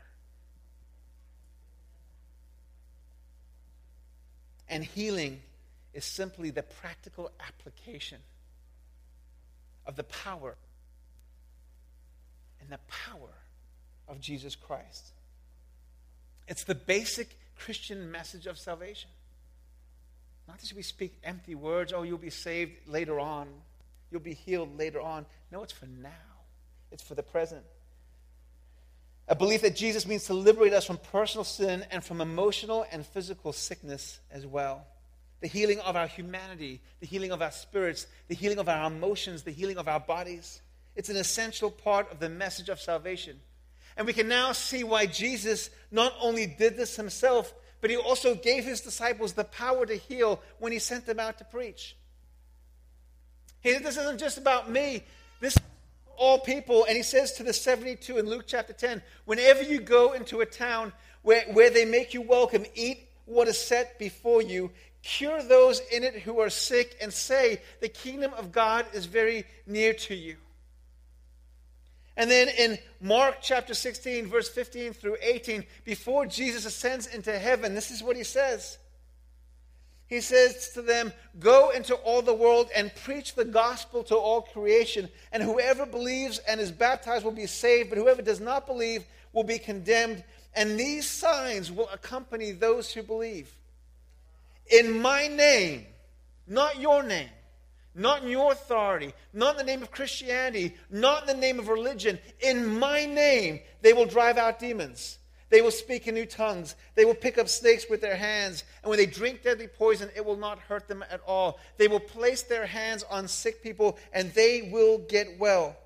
[4.69, 5.41] And healing
[5.93, 8.19] is simply the practical application
[9.85, 10.55] of the power
[12.59, 13.29] and the power
[14.07, 15.11] of Jesus Christ.
[16.47, 19.09] It's the basic Christian message of salvation.
[20.47, 23.47] Not that we speak empty words, oh, you'll be saved later on,
[24.11, 25.25] you'll be healed later on.
[25.51, 26.09] No, it's for now,
[26.91, 27.63] it's for the present.
[29.27, 33.05] A belief that Jesus means to liberate us from personal sin and from emotional and
[33.05, 34.85] physical sickness as well.
[35.41, 39.43] The healing of our humanity, the healing of our spirits, the healing of our emotions,
[39.43, 40.61] the healing of our bodies.
[40.95, 43.39] It's an essential part of the message of salvation.
[43.97, 48.35] And we can now see why Jesus not only did this himself, but he also
[48.35, 51.95] gave his disciples the power to heal when he sent them out to preach.
[53.63, 55.03] This isn't just about me.
[55.39, 55.57] This
[56.17, 56.85] all people.
[56.85, 60.45] And he says to the 72 in Luke chapter 10 whenever you go into a
[60.45, 65.81] town where, where they make you welcome, eat what is set before you, cure those
[65.91, 70.15] in it who are sick, and say, The kingdom of God is very near to
[70.15, 70.37] you.
[72.17, 77.75] And then in Mark chapter 16, verse 15 through 18, before Jesus ascends into heaven,
[77.75, 78.77] this is what he says.
[80.07, 84.41] He says to them, Go into all the world and preach the gospel to all
[84.41, 85.09] creation.
[85.31, 89.43] And whoever believes and is baptized will be saved, but whoever does not believe will
[89.43, 90.23] be condemned.
[90.53, 93.49] And these signs will accompany those who believe.
[94.71, 95.85] In my name,
[96.47, 97.29] not your name,
[97.95, 101.67] not in your authority, not in the name of Christianity, not in the name of
[101.67, 102.19] religion.
[102.39, 105.17] In my name, they will drive out demons.
[105.49, 106.75] They will speak in new tongues.
[106.95, 108.63] They will pick up snakes with their hands.
[108.81, 111.59] And when they drink deadly poison, it will not hurt them at all.
[111.77, 115.77] They will place their hands on sick people and they will get well.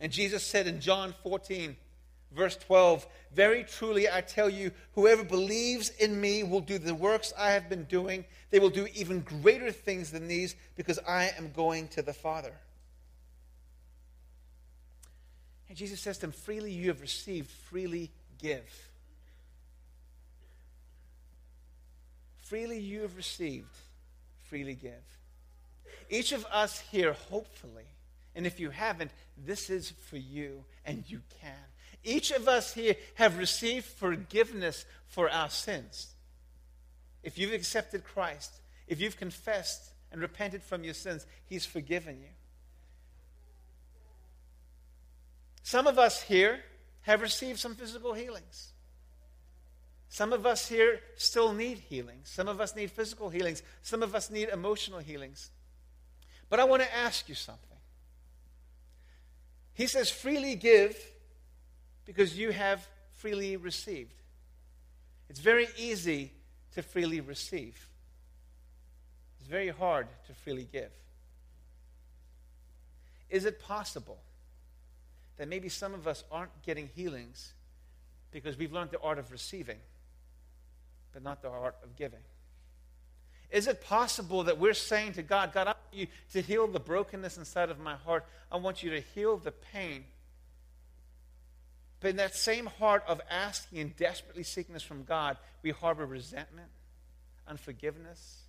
[0.00, 1.76] And Jesus said in John 14,
[2.34, 7.34] verse 12, Very truly I tell you, whoever believes in me will do the works
[7.38, 8.24] I have been doing.
[8.50, 12.52] They will do even greater things than these because I am going to the Father.
[15.68, 18.10] And Jesus says to them, Freely you have received, freely
[18.40, 18.90] give.
[22.42, 23.74] Freely you have received,
[24.44, 24.92] freely give.
[26.08, 27.86] Each of us here, hopefully,
[28.34, 29.10] and if you haven't,
[29.44, 31.52] this is for you, and you can.
[32.04, 36.08] Each of us here have received forgiveness for our sins.
[37.24, 38.52] If you've accepted Christ,
[38.86, 42.28] if you've confessed and repented from your sins, He's forgiven you.
[45.64, 46.60] Some of us here
[47.06, 48.72] have received some physical healings.
[50.08, 52.28] Some of us here still need healings.
[52.28, 53.62] Some of us need physical healings.
[53.82, 55.50] Some of us need emotional healings.
[56.50, 57.78] But I want to ask you something.
[59.74, 60.96] He says, freely give
[62.06, 64.14] because you have freely received.
[65.28, 66.32] It's very easy
[66.74, 67.88] to freely receive,
[69.38, 70.90] it's very hard to freely give.
[73.30, 74.18] Is it possible
[75.36, 77.52] that maybe some of us aren't getting healings
[78.30, 79.78] because we've learned the art of receiving,
[81.12, 82.20] but not the art of giving?
[83.50, 86.80] Is it possible that we're saying to God, God, I want you to heal the
[86.80, 88.24] brokenness inside of my heart.
[88.50, 90.04] I want you to heal the pain.
[92.00, 96.06] But in that same heart of asking and desperately seeking this from God, we harbor
[96.06, 96.68] resentment,
[97.46, 98.42] unforgiveness,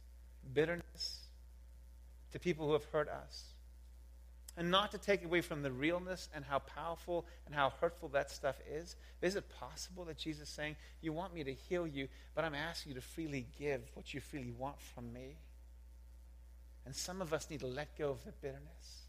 [0.53, 1.19] bitterness
[2.31, 3.43] to people who have hurt us
[4.57, 8.31] and not to take away from the realness and how powerful and how hurtful that
[8.31, 8.95] stuff is.
[9.21, 12.55] Is it possible that Jesus is saying, You want me to heal you, but I'm
[12.55, 15.37] asking you to freely give what you freely want from me?
[16.85, 19.03] And some of us need to let go of the bitterness.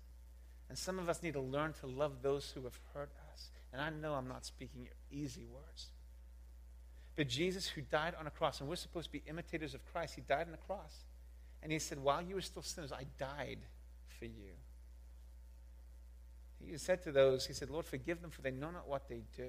[0.68, 3.49] And some of us need to learn to love those who have hurt us.
[3.72, 5.86] And I know I'm not speaking easy words.
[7.16, 10.14] But Jesus, who died on a cross, and we're supposed to be imitators of Christ,
[10.14, 11.05] he died on a cross.
[11.62, 13.61] And he said, While you were still sinners, I died
[14.18, 14.57] for you.
[16.64, 19.22] He said to those, He said, Lord, forgive them, for they know not what they
[19.36, 19.48] do.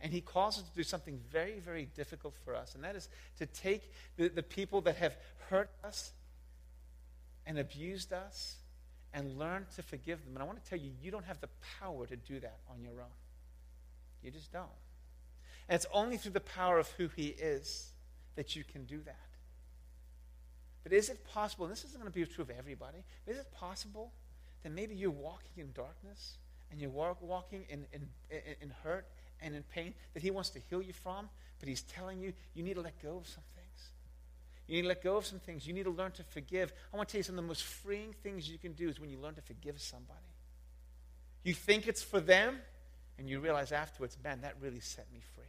[0.00, 3.08] And He calls us to do something very, very difficult for us, and that is
[3.38, 5.16] to take the, the people that have
[5.48, 6.12] hurt us
[7.46, 8.56] and abused us
[9.12, 10.34] and learn to forgive them.
[10.34, 11.48] And I want to tell you, you don't have the
[11.80, 13.14] power to do that on your own.
[14.22, 14.66] You just don't.
[15.68, 17.92] And it's only through the power of who He is
[18.36, 19.16] that you can do that.
[20.82, 23.50] But is it possible, and this isn't going to be true of everybody, is it
[23.52, 24.12] possible
[24.64, 26.38] then maybe you're walking in darkness
[26.72, 28.08] and you're walk, walking in, in,
[28.60, 29.06] in hurt
[29.40, 31.28] and in pain that He wants to heal you from,
[31.60, 33.90] but He's telling you you need to let go of some things.
[34.66, 35.66] You need to let go of some things.
[35.66, 36.72] You need to learn to forgive.
[36.92, 38.98] I want to tell you some of the most freeing things you can do is
[38.98, 40.18] when you learn to forgive somebody.
[41.42, 42.56] You think it's for them,
[43.18, 45.44] and you realize afterwards, man, that really set me free.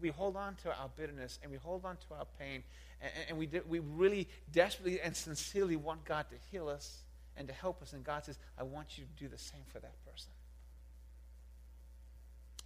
[0.00, 2.62] We hold on to our bitterness and we hold on to our pain,
[3.02, 7.02] and, and we, we really desperately and sincerely want God to heal us
[7.36, 7.92] and to help us.
[7.92, 10.30] And God says, I want you to do the same for that person.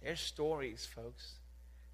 [0.03, 1.35] There's stories, folks.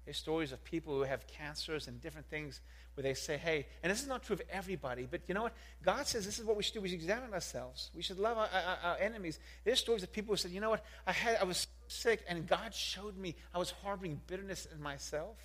[0.04, 2.60] There's stories of people who have cancers and different things
[2.94, 5.54] where they say, hey, and this is not true of everybody, but you know what?
[5.82, 6.80] God says this is what we should do.
[6.80, 7.90] We should examine ourselves.
[7.94, 9.38] We should love our, our, our enemies.
[9.64, 10.84] There's stories of people who said, you know what?
[11.06, 15.36] I, had, I was sick, and God showed me I was harboring bitterness in myself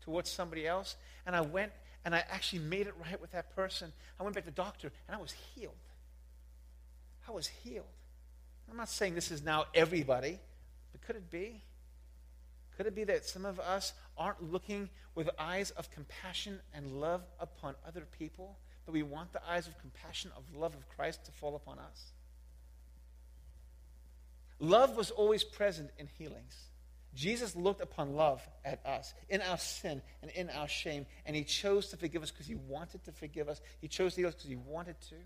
[0.00, 0.96] towards somebody else,
[1.26, 1.72] and I went
[2.04, 3.92] and I actually made it right with that person.
[4.18, 5.74] I went back to the doctor, and I was healed.
[7.30, 7.86] I was healed.
[8.68, 10.40] I'm not saying this is now everybody,
[10.90, 11.62] but could it be?
[12.76, 17.22] Could it be that some of us aren't looking with eyes of compassion and love
[17.38, 21.30] upon other people, but we want the eyes of compassion, of love of Christ to
[21.30, 22.12] fall upon us?
[24.58, 26.56] Love was always present in healings.
[27.14, 31.44] Jesus looked upon love at us in our sin and in our shame, and he
[31.44, 33.60] chose to forgive us because he wanted to forgive us.
[33.80, 35.16] He chose to heal us because he wanted to.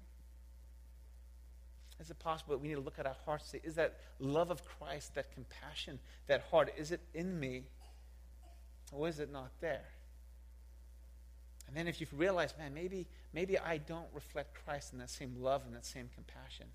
[2.01, 4.51] Is it possible that we need to look at our hearts say, is that love
[4.51, 7.65] of Christ, that compassion, that heart, is it in me?
[8.93, 9.85] Or is it not there?
[11.67, 15.35] And then if you've realized, man, maybe, maybe I don't reflect Christ in that same
[15.41, 16.67] love and that same compassion,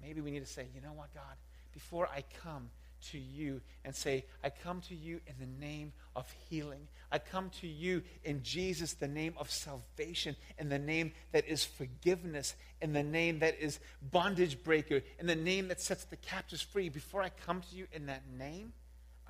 [0.00, 1.36] maybe we need to say, you know what, God,
[1.72, 2.70] before I come
[3.10, 6.88] to you and say, I come to you in the name of healing.
[7.10, 11.64] I come to you in Jesus, the name of salvation, in the name that is
[11.64, 13.78] forgiveness, in the name that is
[14.10, 16.88] bondage breaker, in the name that sets the captives free.
[16.88, 18.72] Before I come to you in that name,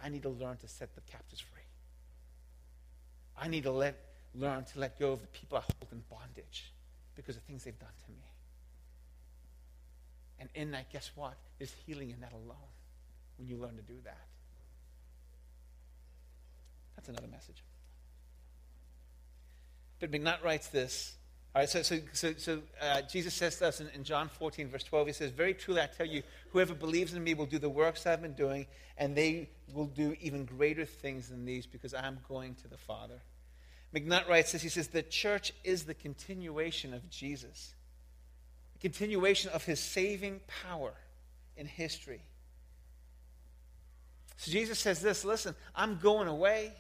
[0.03, 1.63] I need to learn to set the captives free.
[3.37, 3.97] I need to let,
[4.35, 6.73] learn to let go of the people I hold in bondage
[7.17, 8.29] because of things they've done to me.
[10.41, 11.35] And in that, guess what?
[11.59, 12.74] There's healing in that alone
[13.39, 14.21] when you learn to do that.
[16.97, 17.63] That's another message.
[20.01, 21.17] But MacNutt writes this.
[21.55, 24.69] All right, so, so, so, so uh, Jesus says to us in, in, John 14,
[24.69, 27.61] verse 12, he says, Very truly I tell you, whoever believes in me will do
[27.61, 28.67] the works I've been doing,
[28.99, 33.21] and they will do even greater things than these because I'm going to the Father.
[33.95, 34.63] MacNutt writes this.
[34.63, 37.75] He says, The church is the continuation of Jesus,
[38.73, 40.95] the continuation of his saving power
[41.57, 42.23] in history.
[44.37, 46.73] So Jesus says this listen, I'm going away.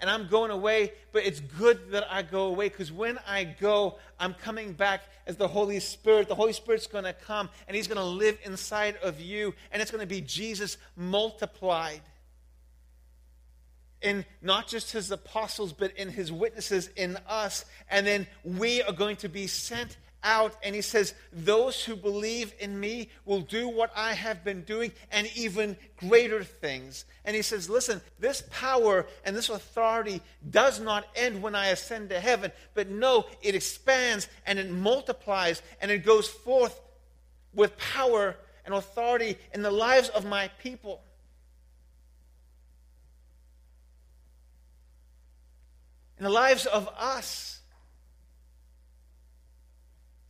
[0.00, 3.96] And I'm going away, but it's good that I go away because when I go,
[4.18, 6.28] I'm coming back as the Holy Spirit.
[6.28, 9.80] The Holy Spirit's going to come and He's going to live inside of you, and
[9.80, 12.02] it's going to be Jesus multiplied
[14.04, 17.64] in not just his apostles, but in his witnesses in us.
[17.90, 20.56] And then we are going to be sent out.
[20.62, 24.90] And he says, Those who believe in me will do what I have been doing
[25.12, 27.04] and even greater things.
[27.24, 30.20] And he says, Listen, this power and this authority
[30.50, 35.62] does not end when I ascend to heaven, but no, it expands and it multiplies
[35.80, 36.80] and it goes forth
[37.54, 41.02] with power and authority in the lives of my people.
[46.18, 47.60] in the lives of us.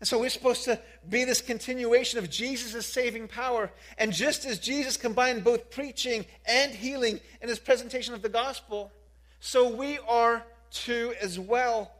[0.05, 0.79] And so we're supposed to
[1.09, 3.71] be this continuation of Jesus' saving power.
[3.97, 8.93] And just as Jesus combined both preaching and healing in his presentation of the gospel,
[9.41, 11.91] so we are too as well.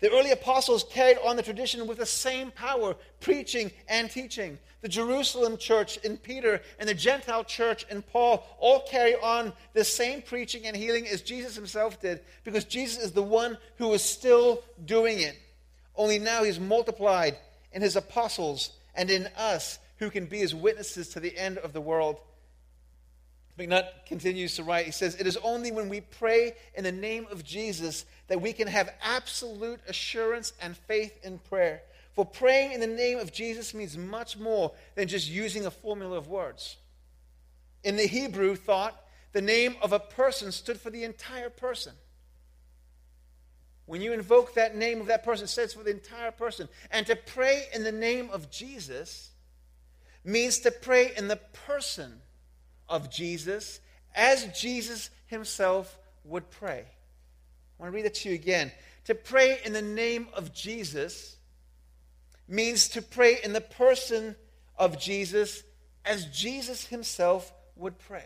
[0.00, 4.58] The early apostles carried on the tradition with the same power, preaching and teaching.
[4.82, 9.84] The Jerusalem church in Peter and the Gentile church in Paul all carry on the
[9.84, 14.02] same preaching and healing as Jesus himself did, because Jesus is the one who is
[14.02, 15.38] still doing it.
[15.96, 17.36] Only now he's multiplied
[17.72, 21.72] in his apostles and in us who can be his witnesses to the end of
[21.72, 22.18] the world.
[23.58, 27.26] MacNutt continues to write, he says, It is only when we pray in the name
[27.30, 31.82] of Jesus that we can have absolute assurance and faith in prayer.
[32.14, 36.16] For praying in the name of Jesus means much more than just using a formula
[36.16, 36.76] of words.
[37.84, 39.00] In the Hebrew thought,
[39.32, 41.92] the name of a person stood for the entire person.
[43.86, 46.68] When you invoke that name of that person, it stands for the entire person.
[46.90, 49.30] And to pray in the name of Jesus
[50.24, 52.20] means to pray in the person
[52.88, 53.80] of Jesus
[54.14, 56.84] as Jesus himself would pray.
[57.78, 58.72] I want to read it to you again.
[59.04, 61.36] To pray in the name of Jesus
[62.48, 64.36] means to pray in the person
[64.78, 65.62] of Jesus
[66.04, 68.24] as Jesus himself would pray.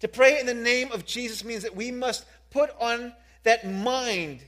[0.00, 4.40] To pray in the name of Jesus means that we must put on that mind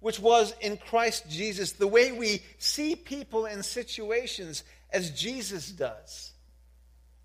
[0.00, 6.32] which was in Christ Jesus, the way we see people and situations as Jesus does,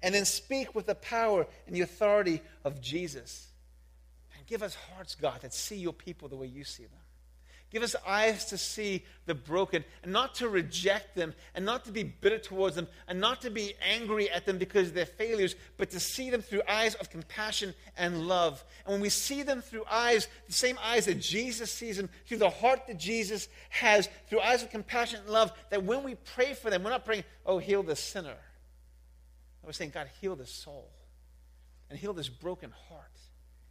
[0.02, 3.48] and then speak with the power and the authority of Jesus.
[4.38, 7.02] And give us hearts, God, that see your people the way you see them.
[7.72, 11.92] Give us eyes to see the broken and not to reject them and not to
[11.92, 15.92] be bitter towards them and not to be angry at them because they're failures, but
[15.92, 18.64] to see them through eyes of compassion and love.
[18.86, 22.40] And when we see them through eyes, the same eyes that Jesus sees them, through
[22.40, 26.56] the heart that Jesus has, through eyes of compassion and love, that when we pray
[26.56, 28.38] for them, we're not praying, oh, heal the sinner.
[29.64, 30.90] We're saying, God, heal this soul
[31.92, 33.06] and heal this broken heart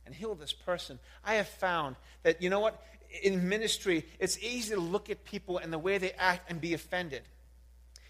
[0.07, 1.01] and heal this person.
[1.25, 2.81] I have found that, you know what?
[3.23, 6.75] In ministry, it's easy to look at people and the way they act and be
[6.75, 7.23] offended.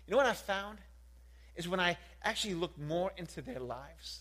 [0.06, 0.78] You know what I found?
[1.56, 4.20] Is when I actually look more into their lives.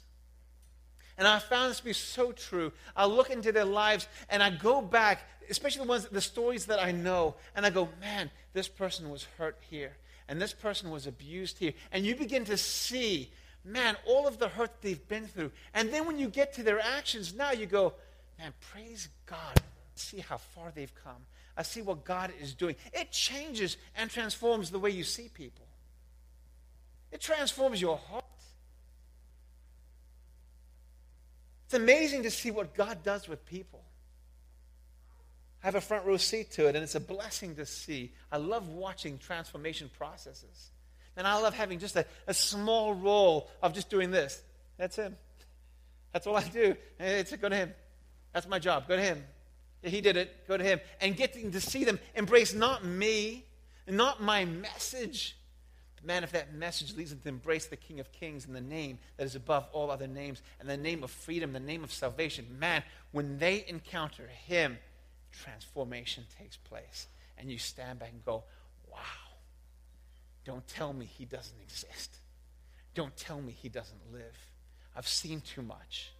[1.18, 2.72] And I found this to be so true.
[2.96, 6.80] I look into their lives and I go back, especially the ones, the stories that
[6.80, 9.98] I know, and I go, man, this person was hurt here,
[10.28, 11.74] and this person was abused here.
[11.92, 13.32] And you begin to see,
[13.64, 15.52] man, all of the hurt they've been through.
[15.74, 17.94] And then when you get to their actions, now you go,
[18.38, 19.60] man, praise God
[20.00, 21.26] see how far they've come.
[21.56, 22.76] I see what God is doing.
[22.94, 25.66] It changes and transforms the way you see people.
[27.12, 28.24] It transforms your heart.
[31.66, 33.84] It's amazing to see what God does with people.
[35.64, 38.14] I have a front row seat to it, and it's a blessing to see.
[38.32, 40.72] I love watching transformation processes.
[41.18, 44.42] And I love having just a, a small role of just doing this.
[44.78, 45.18] That's him.
[46.14, 46.76] That's all I do.
[47.00, 47.74] It's go to him.
[48.34, 48.88] That's my job.
[48.88, 49.24] Go to him.
[49.82, 50.48] He did it.
[50.48, 50.80] Go to him.
[51.02, 53.46] And getting to see them embrace not me,
[53.88, 55.38] not my message.
[56.04, 59.00] Man, if that message leads them to embrace the King of Kings and the name
[59.18, 62.46] that is above all other names, and the name of freedom, the name of salvation,
[62.60, 64.78] man, when they encounter him,
[65.32, 67.08] transformation takes place.
[67.38, 68.44] And you stand back and go,
[68.92, 68.98] wow,
[70.46, 72.18] don't tell me he doesn't exist.
[72.94, 74.38] Don't tell me he doesn't live.
[74.96, 76.14] I've seen too much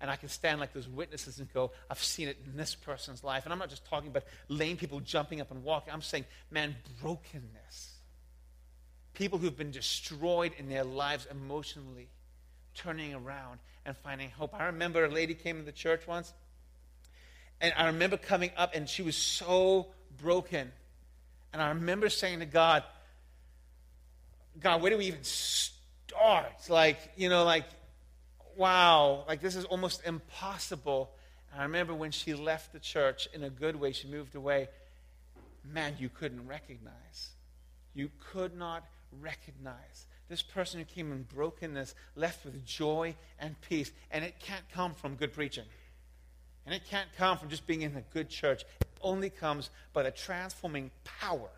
[0.00, 3.24] and I can stand like those witnesses and go, I've seen it in this person's
[3.24, 3.44] life.
[3.44, 5.92] And I'm not just talking about lame people jumping up and walking.
[5.92, 7.92] I'm saying, man, brokenness.
[9.14, 12.08] People who've been destroyed in their lives emotionally,
[12.74, 14.52] turning around and finding hope.
[14.52, 16.32] I remember a lady came to the church once,
[17.60, 19.86] and I remember coming up, and she was so
[20.20, 20.72] broken.
[21.52, 22.82] And I remember saying to God,
[24.60, 26.68] God, where do we even start?
[26.68, 27.64] Like, you know, like,
[28.56, 31.10] wow, like this is almost impossible.
[31.52, 34.68] And I remember when she left the church in a good way, she moved away.
[35.64, 37.30] Man, you couldn't recognize.
[37.94, 38.84] You could not
[39.20, 40.06] recognize.
[40.28, 43.92] This person who came in brokenness left with joy and peace.
[44.10, 45.64] And it can't come from good preaching.
[46.66, 48.64] And it can't come from just being in a good church.
[48.80, 51.50] It only comes by the transforming power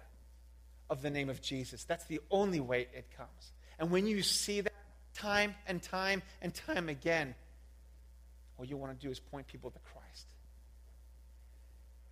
[0.90, 1.84] of the name of Jesus.
[1.84, 3.52] That's the only way it comes.
[3.78, 4.72] And when you see that,
[5.16, 7.34] time and time and time again,
[8.58, 10.26] all you want to do is point people to Christ.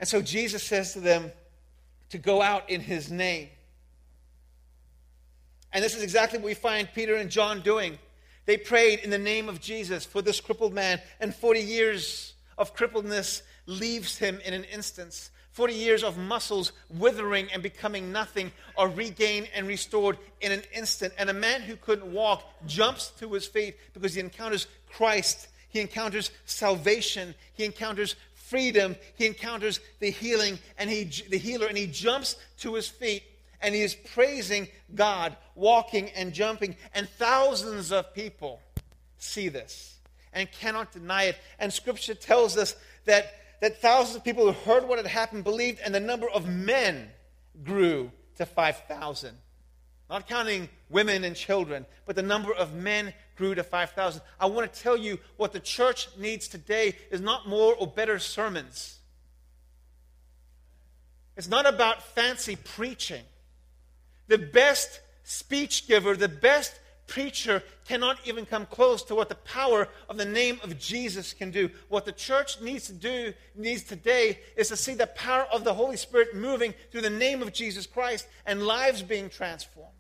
[0.00, 1.30] And so Jesus says to them
[2.10, 3.48] to go out in his name.
[5.72, 7.98] And this is exactly what we find Peter and John doing.
[8.46, 12.76] They prayed in the name of Jesus for this crippled man, and 40 years of
[12.76, 15.30] crippledness leaves him in an instance.
[15.54, 21.14] 40 years of muscles withering and becoming nothing are regained and restored in an instant.
[21.16, 25.46] And a man who couldn't walk jumps to his feet because he encounters Christ.
[25.68, 27.36] He encounters salvation.
[27.54, 28.96] He encounters freedom.
[29.14, 33.22] He encounters the healing and he, the healer, and he jumps to his feet
[33.60, 36.74] and he is praising God, walking and jumping.
[36.96, 38.60] And thousands of people
[39.18, 39.98] see this
[40.32, 41.36] and cannot deny it.
[41.60, 42.74] And scripture tells us
[43.04, 43.32] that
[43.64, 47.08] that thousands of people who heard what had happened believed, and the number of men
[47.62, 49.38] grew to 5,000.
[50.10, 54.20] Not counting women and children, but the number of men grew to 5,000.
[54.38, 58.18] I want to tell you what the church needs today is not more or better
[58.18, 58.98] sermons.
[61.34, 63.22] It's not about fancy preaching.
[64.28, 69.88] The best speech giver, the best preacher cannot even come close to what the power
[70.08, 71.70] of the name of Jesus can do.
[71.88, 75.74] What the church needs to do, needs today, is to see the power of the
[75.74, 79.90] Holy Spirit moving through the name of Jesus Christ and lives being transformed.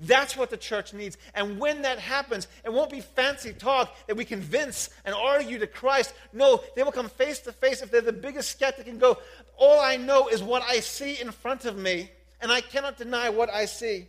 [0.00, 1.18] That's what the church needs.
[1.34, 5.66] And when that happens, it won't be fancy talk that we convince and argue to
[5.66, 6.14] Christ.
[6.32, 9.18] No, they will come face to face if they're the biggest skeptic and go,
[9.56, 12.10] All I know is what I see in front of me,
[12.40, 14.06] and I cannot deny what I see.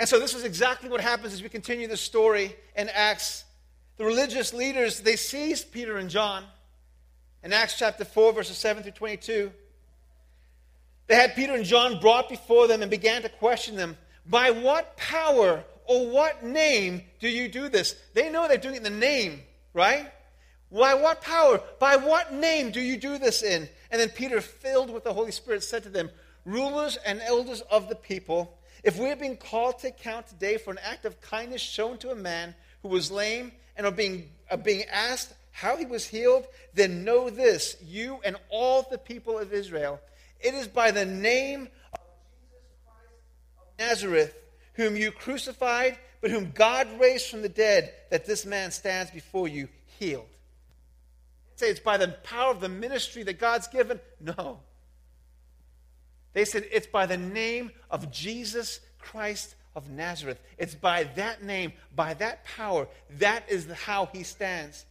[0.00, 3.44] And so this is exactly what happens as we continue the story in Acts.
[3.98, 6.42] The religious leaders, they seized Peter and John
[7.44, 9.52] in Acts chapter 4, verses 7 through 22.
[11.06, 13.94] They had Peter and John brought before them and began to question them.
[14.24, 17.94] By what power or what name do you do this?
[18.14, 19.40] They know they're doing it in the name,
[19.74, 20.10] right?
[20.72, 21.60] By what power?
[21.78, 23.68] By what name do you do this in?
[23.90, 26.08] And then Peter, filled with the Holy Spirit, said to them,
[26.46, 30.70] Rulers and elders of the people, if we are being called to account today for
[30.70, 34.56] an act of kindness shown to a man who was lame and are being, are
[34.56, 39.52] being asked how he was healed, then know this, you and all the people of
[39.52, 40.00] Israel.
[40.40, 42.00] It is by the name of
[42.48, 44.36] Jesus Christ of Nazareth,
[44.74, 49.48] whom you crucified, but whom God raised from the dead, that this man stands before
[49.48, 49.68] you
[49.98, 50.26] healed.
[51.56, 54.00] Say it's by the power of the ministry that God's given?
[54.18, 54.60] No.
[56.32, 60.40] They said it's by the name of Jesus Christ of Nazareth.
[60.58, 62.88] It's by that name, by that power.
[63.18, 64.84] That is how he stands.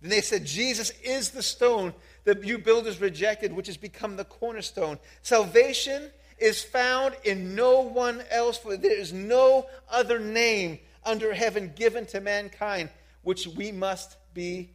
[0.00, 1.94] Then they said, Jesus is the stone
[2.24, 4.98] that you builders rejected, which has become the cornerstone.
[5.22, 11.72] Salvation is found in no one else, for there is no other name under heaven
[11.74, 12.90] given to mankind
[13.22, 14.70] which we must be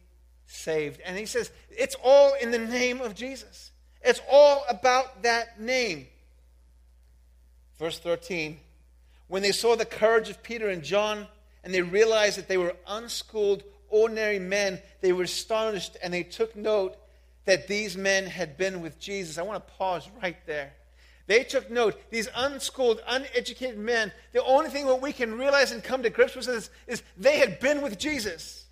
[0.46, 1.00] saved.
[1.04, 3.71] And he says, it's all in the name of Jesus.
[4.04, 6.06] It's all about that name.
[7.78, 8.58] Verse 13
[9.28, 11.26] When they saw the courage of Peter and John,
[11.64, 16.56] and they realized that they were unschooled, ordinary men, they were astonished and they took
[16.56, 16.96] note
[17.44, 19.38] that these men had been with Jesus.
[19.38, 20.72] I want to pause right there.
[21.26, 22.00] They took note.
[22.10, 26.34] These unschooled, uneducated men, the only thing that we can realize and come to grips
[26.34, 28.64] with is, is they had been with Jesus.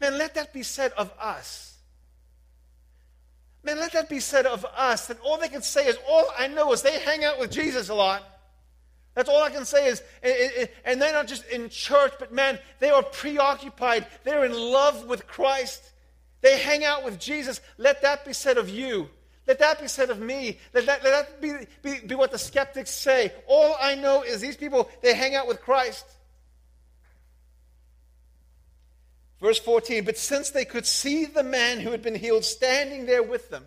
[0.00, 1.71] Man, let that be said of us.
[3.64, 6.48] Man, let that be said of us that all they can say is, all I
[6.48, 8.22] know is they hang out with Jesus a lot.
[9.14, 10.02] That's all I can say is,
[10.84, 14.06] and they're not just in church, but man, they are preoccupied.
[14.24, 15.82] They're in love with Christ.
[16.40, 17.60] They hang out with Jesus.
[17.76, 19.08] Let that be said of you.
[19.46, 20.58] Let that be said of me.
[20.72, 23.32] Let that, let that be, be, be what the skeptics say.
[23.46, 26.06] All I know is these people, they hang out with Christ.
[29.42, 33.24] Verse 14, but since they could see the man who had been healed standing there
[33.24, 33.64] with them,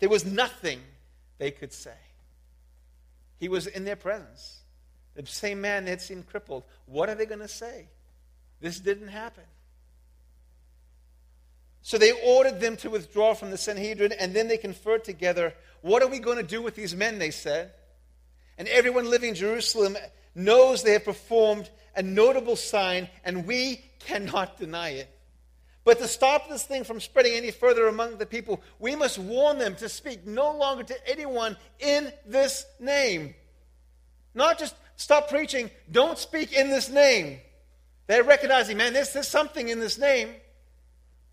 [0.00, 0.80] there was nothing
[1.38, 1.94] they could say.
[3.38, 4.58] He was in their presence.
[5.14, 6.64] The same man they had seen crippled.
[6.86, 7.86] What are they going to say?
[8.60, 9.44] This didn't happen.
[11.82, 15.54] So they ordered them to withdraw from the Sanhedrin, and then they conferred together.
[15.82, 17.20] What are we going to do with these men?
[17.20, 17.70] They said.
[18.58, 19.96] And everyone living in Jerusalem
[20.34, 25.08] knows they have performed a notable sign, and we cannot deny it.
[25.84, 29.58] But to stop this thing from spreading any further among the people, we must warn
[29.58, 33.36] them to speak no longer to anyone in this name.
[34.34, 37.38] Not just stop preaching, don't speak in this name.
[38.08, 40.30] They're recognizing, man, there's, there's something in this name.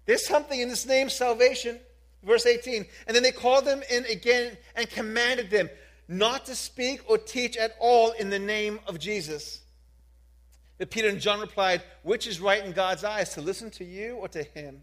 [0.05, 1.79] There's something in this name, salvation.
[2.23, 2.85] Verse 18.
[3.07, 5.67] And then they called them in again and commanded them
[6.07, 9.61] not to speak or teach at all in the name of Jesus.
[10.83, 14.15] But Peter and John replied, Which is right in God's eyes, to listen to you
[14.15, 14.81] or to him?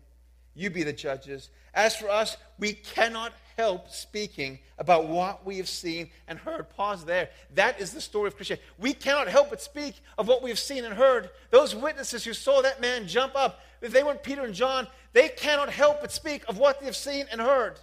[0.55, 1.51] You be the judges.
[1.75, 6.71] As for us, we cannot help speaking about what we have seen and heard.
[6.71, 7.29] Pause there.
[7.55, 8.67] That is the story of Christianity.
[8.79, 11.29] We cannot help but speak of what we've seen and heard.
[11.51, 15.29] Those witnesses who saw that man jump up, if they weren't Peter and John, they
[15.29, 17.79] cannot help but speak of what they've seen and heard.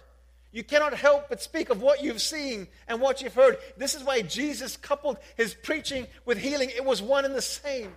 [0.50, 3.58] You cannot help but speak of what you've seen and what you've heard.
[3.76, 6.70] This is why Jesus coupled his preaching with healing.
[6.74, 7.92] It was one and the same.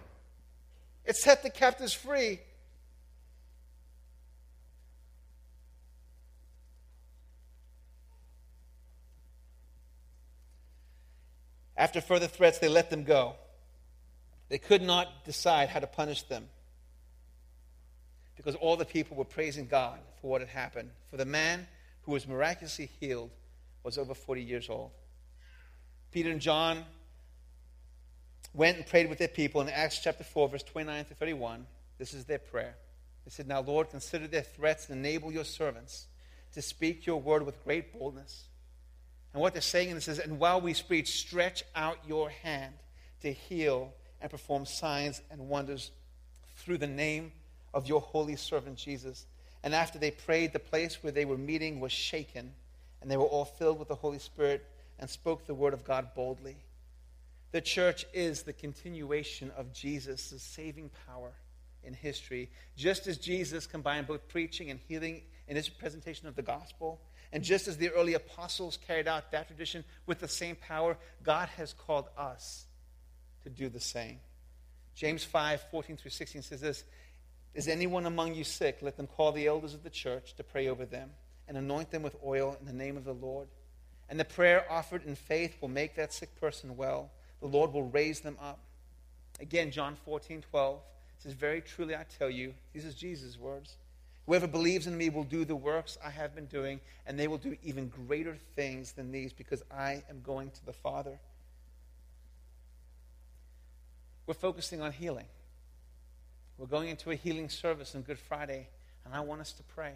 [1.06, 2.40] It set the captives free.
[11.76, 13.36] After further threats, they let them go.
[14.50, 16.48] They could not decide how to punish them
[18.36, 20.92] because all the people were praising God for what had happened.
[21.10, 21.68] For the man
[22.04, 23.32] who was miraculously healed,
[23.84, 24.92] was over 40 years old.
[26.12, 26.84] Peter and John
[28.54, 31.66] went and prayed with their people in Acts chapter 4, verse 29 to 31.
[31.98, 32.76] This is their prayer.
[33.26, 36.08] They said, Now, Lord, consider their threats and enable your servants
[36.54, 38.46] to speak your word with great boldness.
[39.34, 42.74] And what they're saying in this is, And while we speak, stretch out your hand
[43.22, 45.92] to heal and perform signs and wonders
[46.58, 47.32] through the name
[47.74, 49.26] of your holy servant Jesus.
[49.64, 52.54] And after they prayed, the place where they were meeting was shaken,
[53.02, 54.66] and they were all filled with the Holy Spirit
[55.00, 56.58] and spoke the word of God boldly.
[57.52, 61.34] The church is the continuation of Jesus' saving power
[61.84, 62.50] in history.
[62.78, 67.02] Just as Jesus combined both preaching and healing in his presentation of the gospel,
[67.34, 71.48] And just as the early apostles carried out that tradition with the same power, God
[71.56, 72.66] has called us
[73.44, 74.20] to do the same.
[74.96, 76.84] James 5 14 through 16 says this
[77.54, 78.80] Is anyone among you sick?
[78.82, 81.12] Let them call the elders of the church to pray over them
[81.48, 83.48] and anoint them with oil in the name of the Lord.
[84.10, 87.12] And the prayer offered in faith will make that sick person well.
[87.42, 88.60] The Lord will raise them up.
[89.40, 90.80] Again, John 14 12
[91.18, 93.76] says, Very truly I tell you, these are Jesus' words.
[94.28, 97.40] Whoever believes in me will do the works I have been doing, and they will
[97.40, 101.20] do even greater things than these because I am going to the Father.
[104.28, 105.26] We're focusing on healing.
[106.58, 108.68] We're going into a healing service on Good Friday,
[109.04, 109.96] and I want us to pray,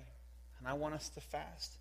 [0.60, 1.76] and I want us to fast.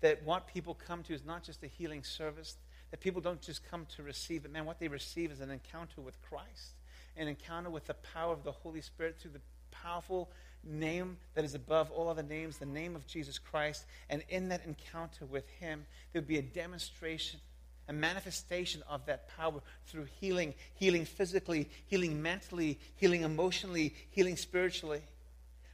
[0.00, 2.56] That what people come to is not just a healing service,
[2.90, 6.00] that people don't just come to receive but Man, what they receive is an encounter
[6.00, 6.74] with Christ,
[7.16, 10.30] an encounter with the power of the Holy Spirit through the powerful
[10.64, 13.84] name that is above all other names, the name of Jesus Christ.
[14.08, 17.40] And in that encounter with Him, there would be a demonstration,
[17.88, 25.02] a manifestation of that power through healing healing physically, healing mentally, healing emotionally, healing spiritually.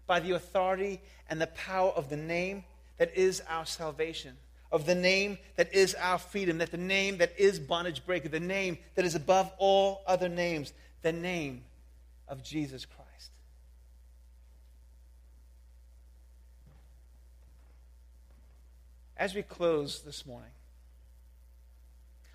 [0.06, 2.64] By the authority and the power of the name
[2.98, 4.36] that is our salvation,
[4.72, 8.40] of the name that is our freedom, that the name that is bondage breaker, the
[8.40, 11.64] name that is above all other names, the name
[12.28, 13.30] of Jesus Christ.
[19.16, 20.50] As we close this morning,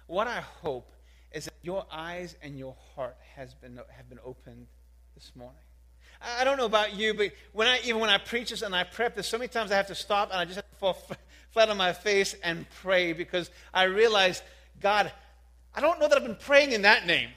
[0.07, 0.91] what I hope
[1.31, 4.67] is that your eyes and your heart has been, have been opened
[5.15, 5.61] this morning.
[6.21, 8.83] I don't know about you, but when I, even when I preach this and I
[8.83, 10.97] prep this, so many times I have to stop and I just have fall
[11.51, 14.41] flat on my face and pray because I realized,
[14.81, 15.11] God,
[15.75, 17.29] I don't know that I've been praying in that name.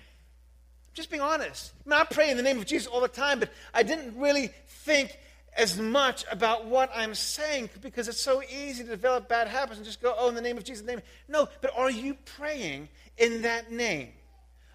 [0.95, 1.73] Just being honest.
[1.85, 4.19] I mean, I pray in the name of Jesus all the time, but I didn't
[4.19, 5.17] really think
[5.57, 9.85] as much about what I'm saying because it's so easy to develop bad habits and
[9.85, 11.03] just go, oh, in the name of Jesus, name.
[11.29, 12.89] No, but are you praying
[13.19, 14.09] in that name?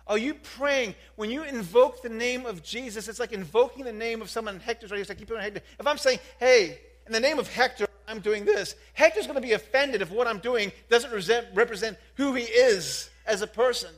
[0.06, 3.08] Are you praying when you invoke the name of Jesus?
[3.08, 4.56] It's like invoking the name of someone.
[4.56, 5.10] in Hector's right.
[5.10, 5.62] I keep on Hector.
[5.80, 9.48] If I'm saying, hey, in the name of Hector, I'm doing this, Hector's going to
[9.48, 11.12] be offended if what I'm doing doesn't
[11.54, 13.92] represent who he is as a person.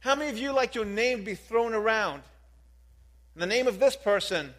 [0.00, 2.22] How many of you like your name to be thrown around?
[3.34, 4.54] In the name of this person,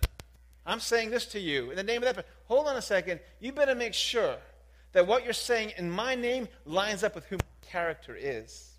[0.66, 1.70] I'm saying this to you.
[1.70, 3.20] In the name of that person, hold on a second.
[3.40, 4.38] You better make sure
[4.94, 8.72] that what you're saying in my name lines up with who my character is.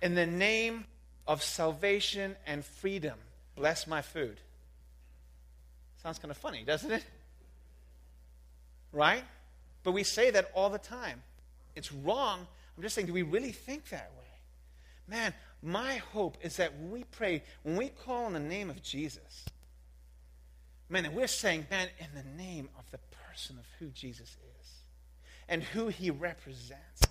[0.00, 0.84] In the name
[1.26, 3.18] of salvation and freedom,
[3.56, 4.40] bless my food.
[6.04, 7.02] Sounds kind of funny, doesn't it?
[8.92, 9.24] Right?
[9.82, 11.22] But we say that all the time.
[11.74, 12.46] It's wrong.
[12.76, 14.24] I'm just saying, do we really think that way?
[15.08, 15.32] Man,
[15.62, 19.46] my hope is that when we pray, when we call on the name of Jesus,
[20.90, 22.98] man, we're saying, man, in the name of the
[23.30, 24.70] person of who Jesus is
[25.48, 27.08] and who he represents, in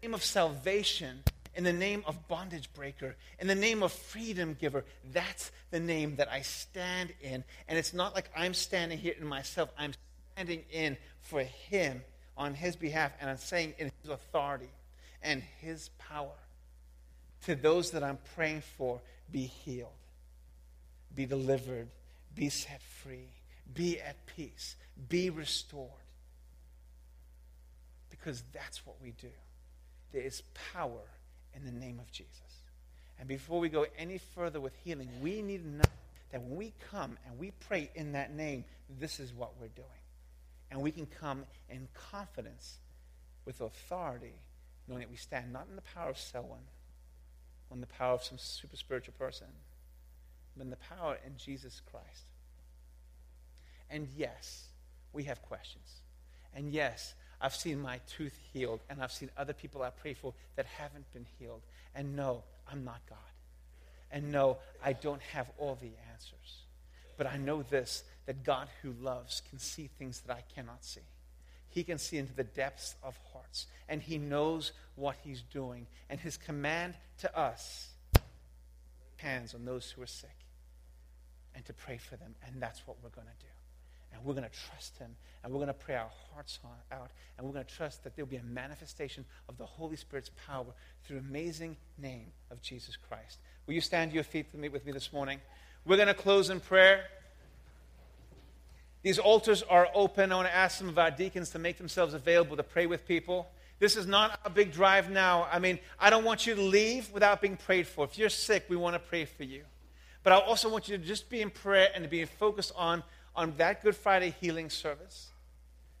[0.00, 1.22] the name of salvation,
[1.54, 6.16] in the name of bondage breaker, in the name of freedom giver, that's the name
[6.16, 7.44] that I stand in.
[7.68, 9.92] And it's not like I'm standing here in myself, I'm
[10.34, 12.02] standing in for him
[12.36, 14.70] on his behalf, and I'm saying in his authority
[15.22, 16.30] and his power
[17.44, 19.00] to those that I'm praying for
[19.30, 19.90] be healed,
[21.14, 21.88] be delivered,
[22.34, 23.28] be set free,
[23.74, 24.76] be at peace,
[25.08, 25.90] be restored.
[28.10, 29.28] Because that's what we do.
[30.12, 30.42] There is
[30.72, 31.00] power
[31.54, 32.62] in the name of Jesus.
[33.18, 35.84] And before we go any further with healing, we need to know
[36.32, 38.64] that when we come and we pray in that name,
[38.98, 39.88] this is what we're doing.
[40.70, 42.78] And we can come in confidence
[43.44, 44.34] with authority,
[44.88, 46.62] knowing that we stand not in the power of someone,
[47.70, 49.46] on the power of some super spiritual person,
[50.56, 52.24] but in the power in Jesus Christ.
[53.90, 54.68] And yes,
[55.12, 56.00] we have questions.
[56.54, 60.32] And yes, I've seen my tooth healed, and I've seen other people I pray for
[60.54, 61.60] that haven't been healed.
[61.94, 63.18] And no, I'm not God.
[64.12, 66.62] And no, I don't have all the answers.
[67.16, 71.00] But I know this that God who loves can see things that I cannot see.
[71.70, 75.86] He can see into the depths of hearts, and He knows what He's doing.
[76.08, 77.88] And His command to us
[79.16, 80.36] hands on those who are sick
[81.54, 82.34] and to pray for them.
[82.46, 83.52] And that's what we're going to do.
[84.12, 86.58] And we're going to trust Him, and we're going to pray our hearts
[86.92, 90.30] out, and we're going to trust that there'll be a manifestation of the Holy Spirit's
[90.46, 90.66] power
[91.04, 93.38] through the amazing name of Jesus Christ.
[93.66, 95.40] Will you stand to your feet with me, with me this morning?
[95.84, 97.04] We're going to close in prayer.
[99.02, 100.30] These altars are open.
[100.30, 103.06] I want to ask some of our deacons to make themselves available to pray with
[103.06, 103.48] people.
[103.80, 105.48] This is not a big drive now.
[105.50, 108.04] I mean, I don't want you to leave without being prayed for.
[108.04, 109.64] If you're sick, we want to pray for you.
[110.22, 113.02] But I also want you to just be in prayer and to be focused on,
[113.34, 115.28] on that Good Friday healing service,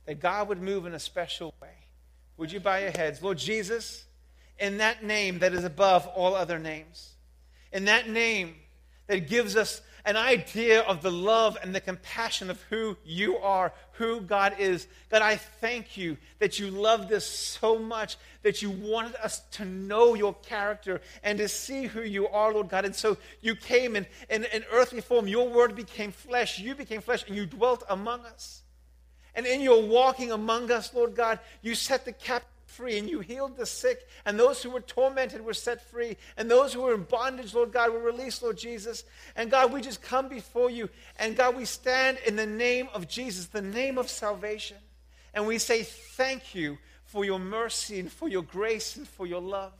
[0.06, 1.68] that God would move in a special way.
[2.36, 3.22] Would you bow your heads?
[3.22, 4.04] Lord Jesus,
[4.58, 7.14] in that name that is above all other names,
[7.72, 8.56] in that name
[9.06, 13.72] that gives us an idea of the love and the compassion of who you are,
[13.92, 14.86] who God is.
[15.10, 19.64] God, I thank you that you loved us so much that you wanted us to
[19.64, 22.84] know your character and to see who you are, Lord God.
[22.84, 25.28] And so you came in, in, in earthly form.
[25.28, 26.58] Your word became flesh.
[26.58, 28.62] You became flesh and you dwelt among us.
[29.34, 33.20] And in your walking among us, Lord God, you set the captive free and you
[33.20, 36.94] healed the sick, and those who were tormented were set free, and those who were
[36.94, 39.04] in bondage, Lord God, were released, Lord Jesus.
[39.36, 43.08] And God, we just come before you, and God, we stand in the name of
[43.08, 44.78] Jesus, the name of salvation,
[45.34, 49.40] and we say thank you for your mercy and for your grace and for your
[49.40, 49.72] love.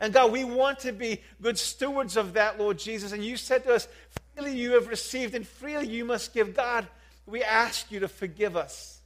[0.00, 3.10] And God, we want to be good stewards of that, Lord Jesus.
[3.10, 3.88] And you said to us,
[4.36, 6.54] freely you have received, and freely you must give.
[6.54, 6.86] God,
[7.26, 8.97] we ask you to forgive us.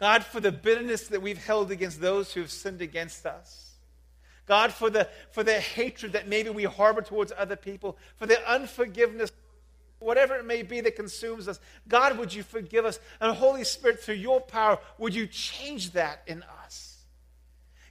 [0.00, 3.74] God, for the bitterness that we've held against those who have sinned against us.
[4.46, 8.50] God, for the, for the hatred that maybe we harbor towards other people, for the
[8.50, 9.30] unforgiveness,
[9.98, 11.60] whatever it may be that consumes us.
[11.86, 12.98] God, would you forgive us?
[13.20, 16.59] And Holy Spirit, through your power, would you change that in us?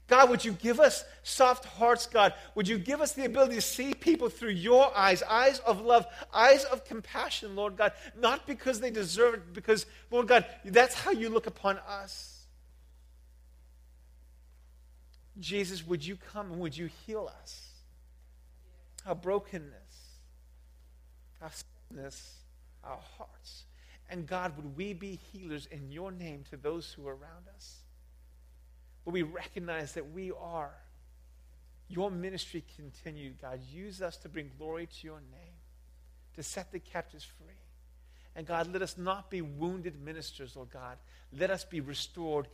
[0.10, 2.34] God, would you give us soft hearts, God?
[2.56, 6.08] Would you give us the ability to see people through your eyes, eyes of love,
[6.34, 11.12] eyes of compassion, Lord God, not because they deserve it, because, Lord God, that's how
[11.12, 12.48] you look upon us.
[15.40, 17.70] Jesus, would you come and would you heal us?
[19.06, 20.18] Our brokenness,
[21.42, 21.52] our
[21.90, 22.40] sickness,
[22.84, 23.64] our hearts.
[24.10, 27.79] And God, would we be healers in your name to those who are around us?
[29.10, 30.70] But we recognize that we are.
[31.88, 33.60] Your ministry continued, God.
[33.74, 35.56] Use us to bring glory to your name,
[36.36, 37.56] to set the captives free.
[38.36, 40.98] And God, let us not be wounded ministers, Lord God.
[41.36, 42.46] Let us be restored,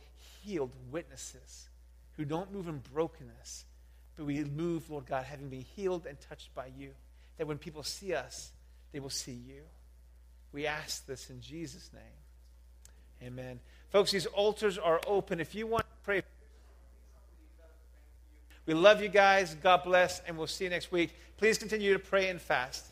[0.42, 1.68] healed witnesses
[2.16, 3.66] who don't move in brokenness,
[4.16, 6.92] but we move, Lord God, having been healed and touched by you.
[7.36, 8.50] That when people see us,
[8.92, 9.60] they will see you.
[10.54, 13.28] We ask this in Jesus' name.
[13.28, 13.60] Amen.
[13.90, 15.38] Folks, these altars are open.
[15.38, 16.22] If you want to pray,
[18.66, 19.54] we love you guys.
[19.54, 21.14] God bless, and we'll see you next week.
[21.38, 22.86] Please continue to pray and fast.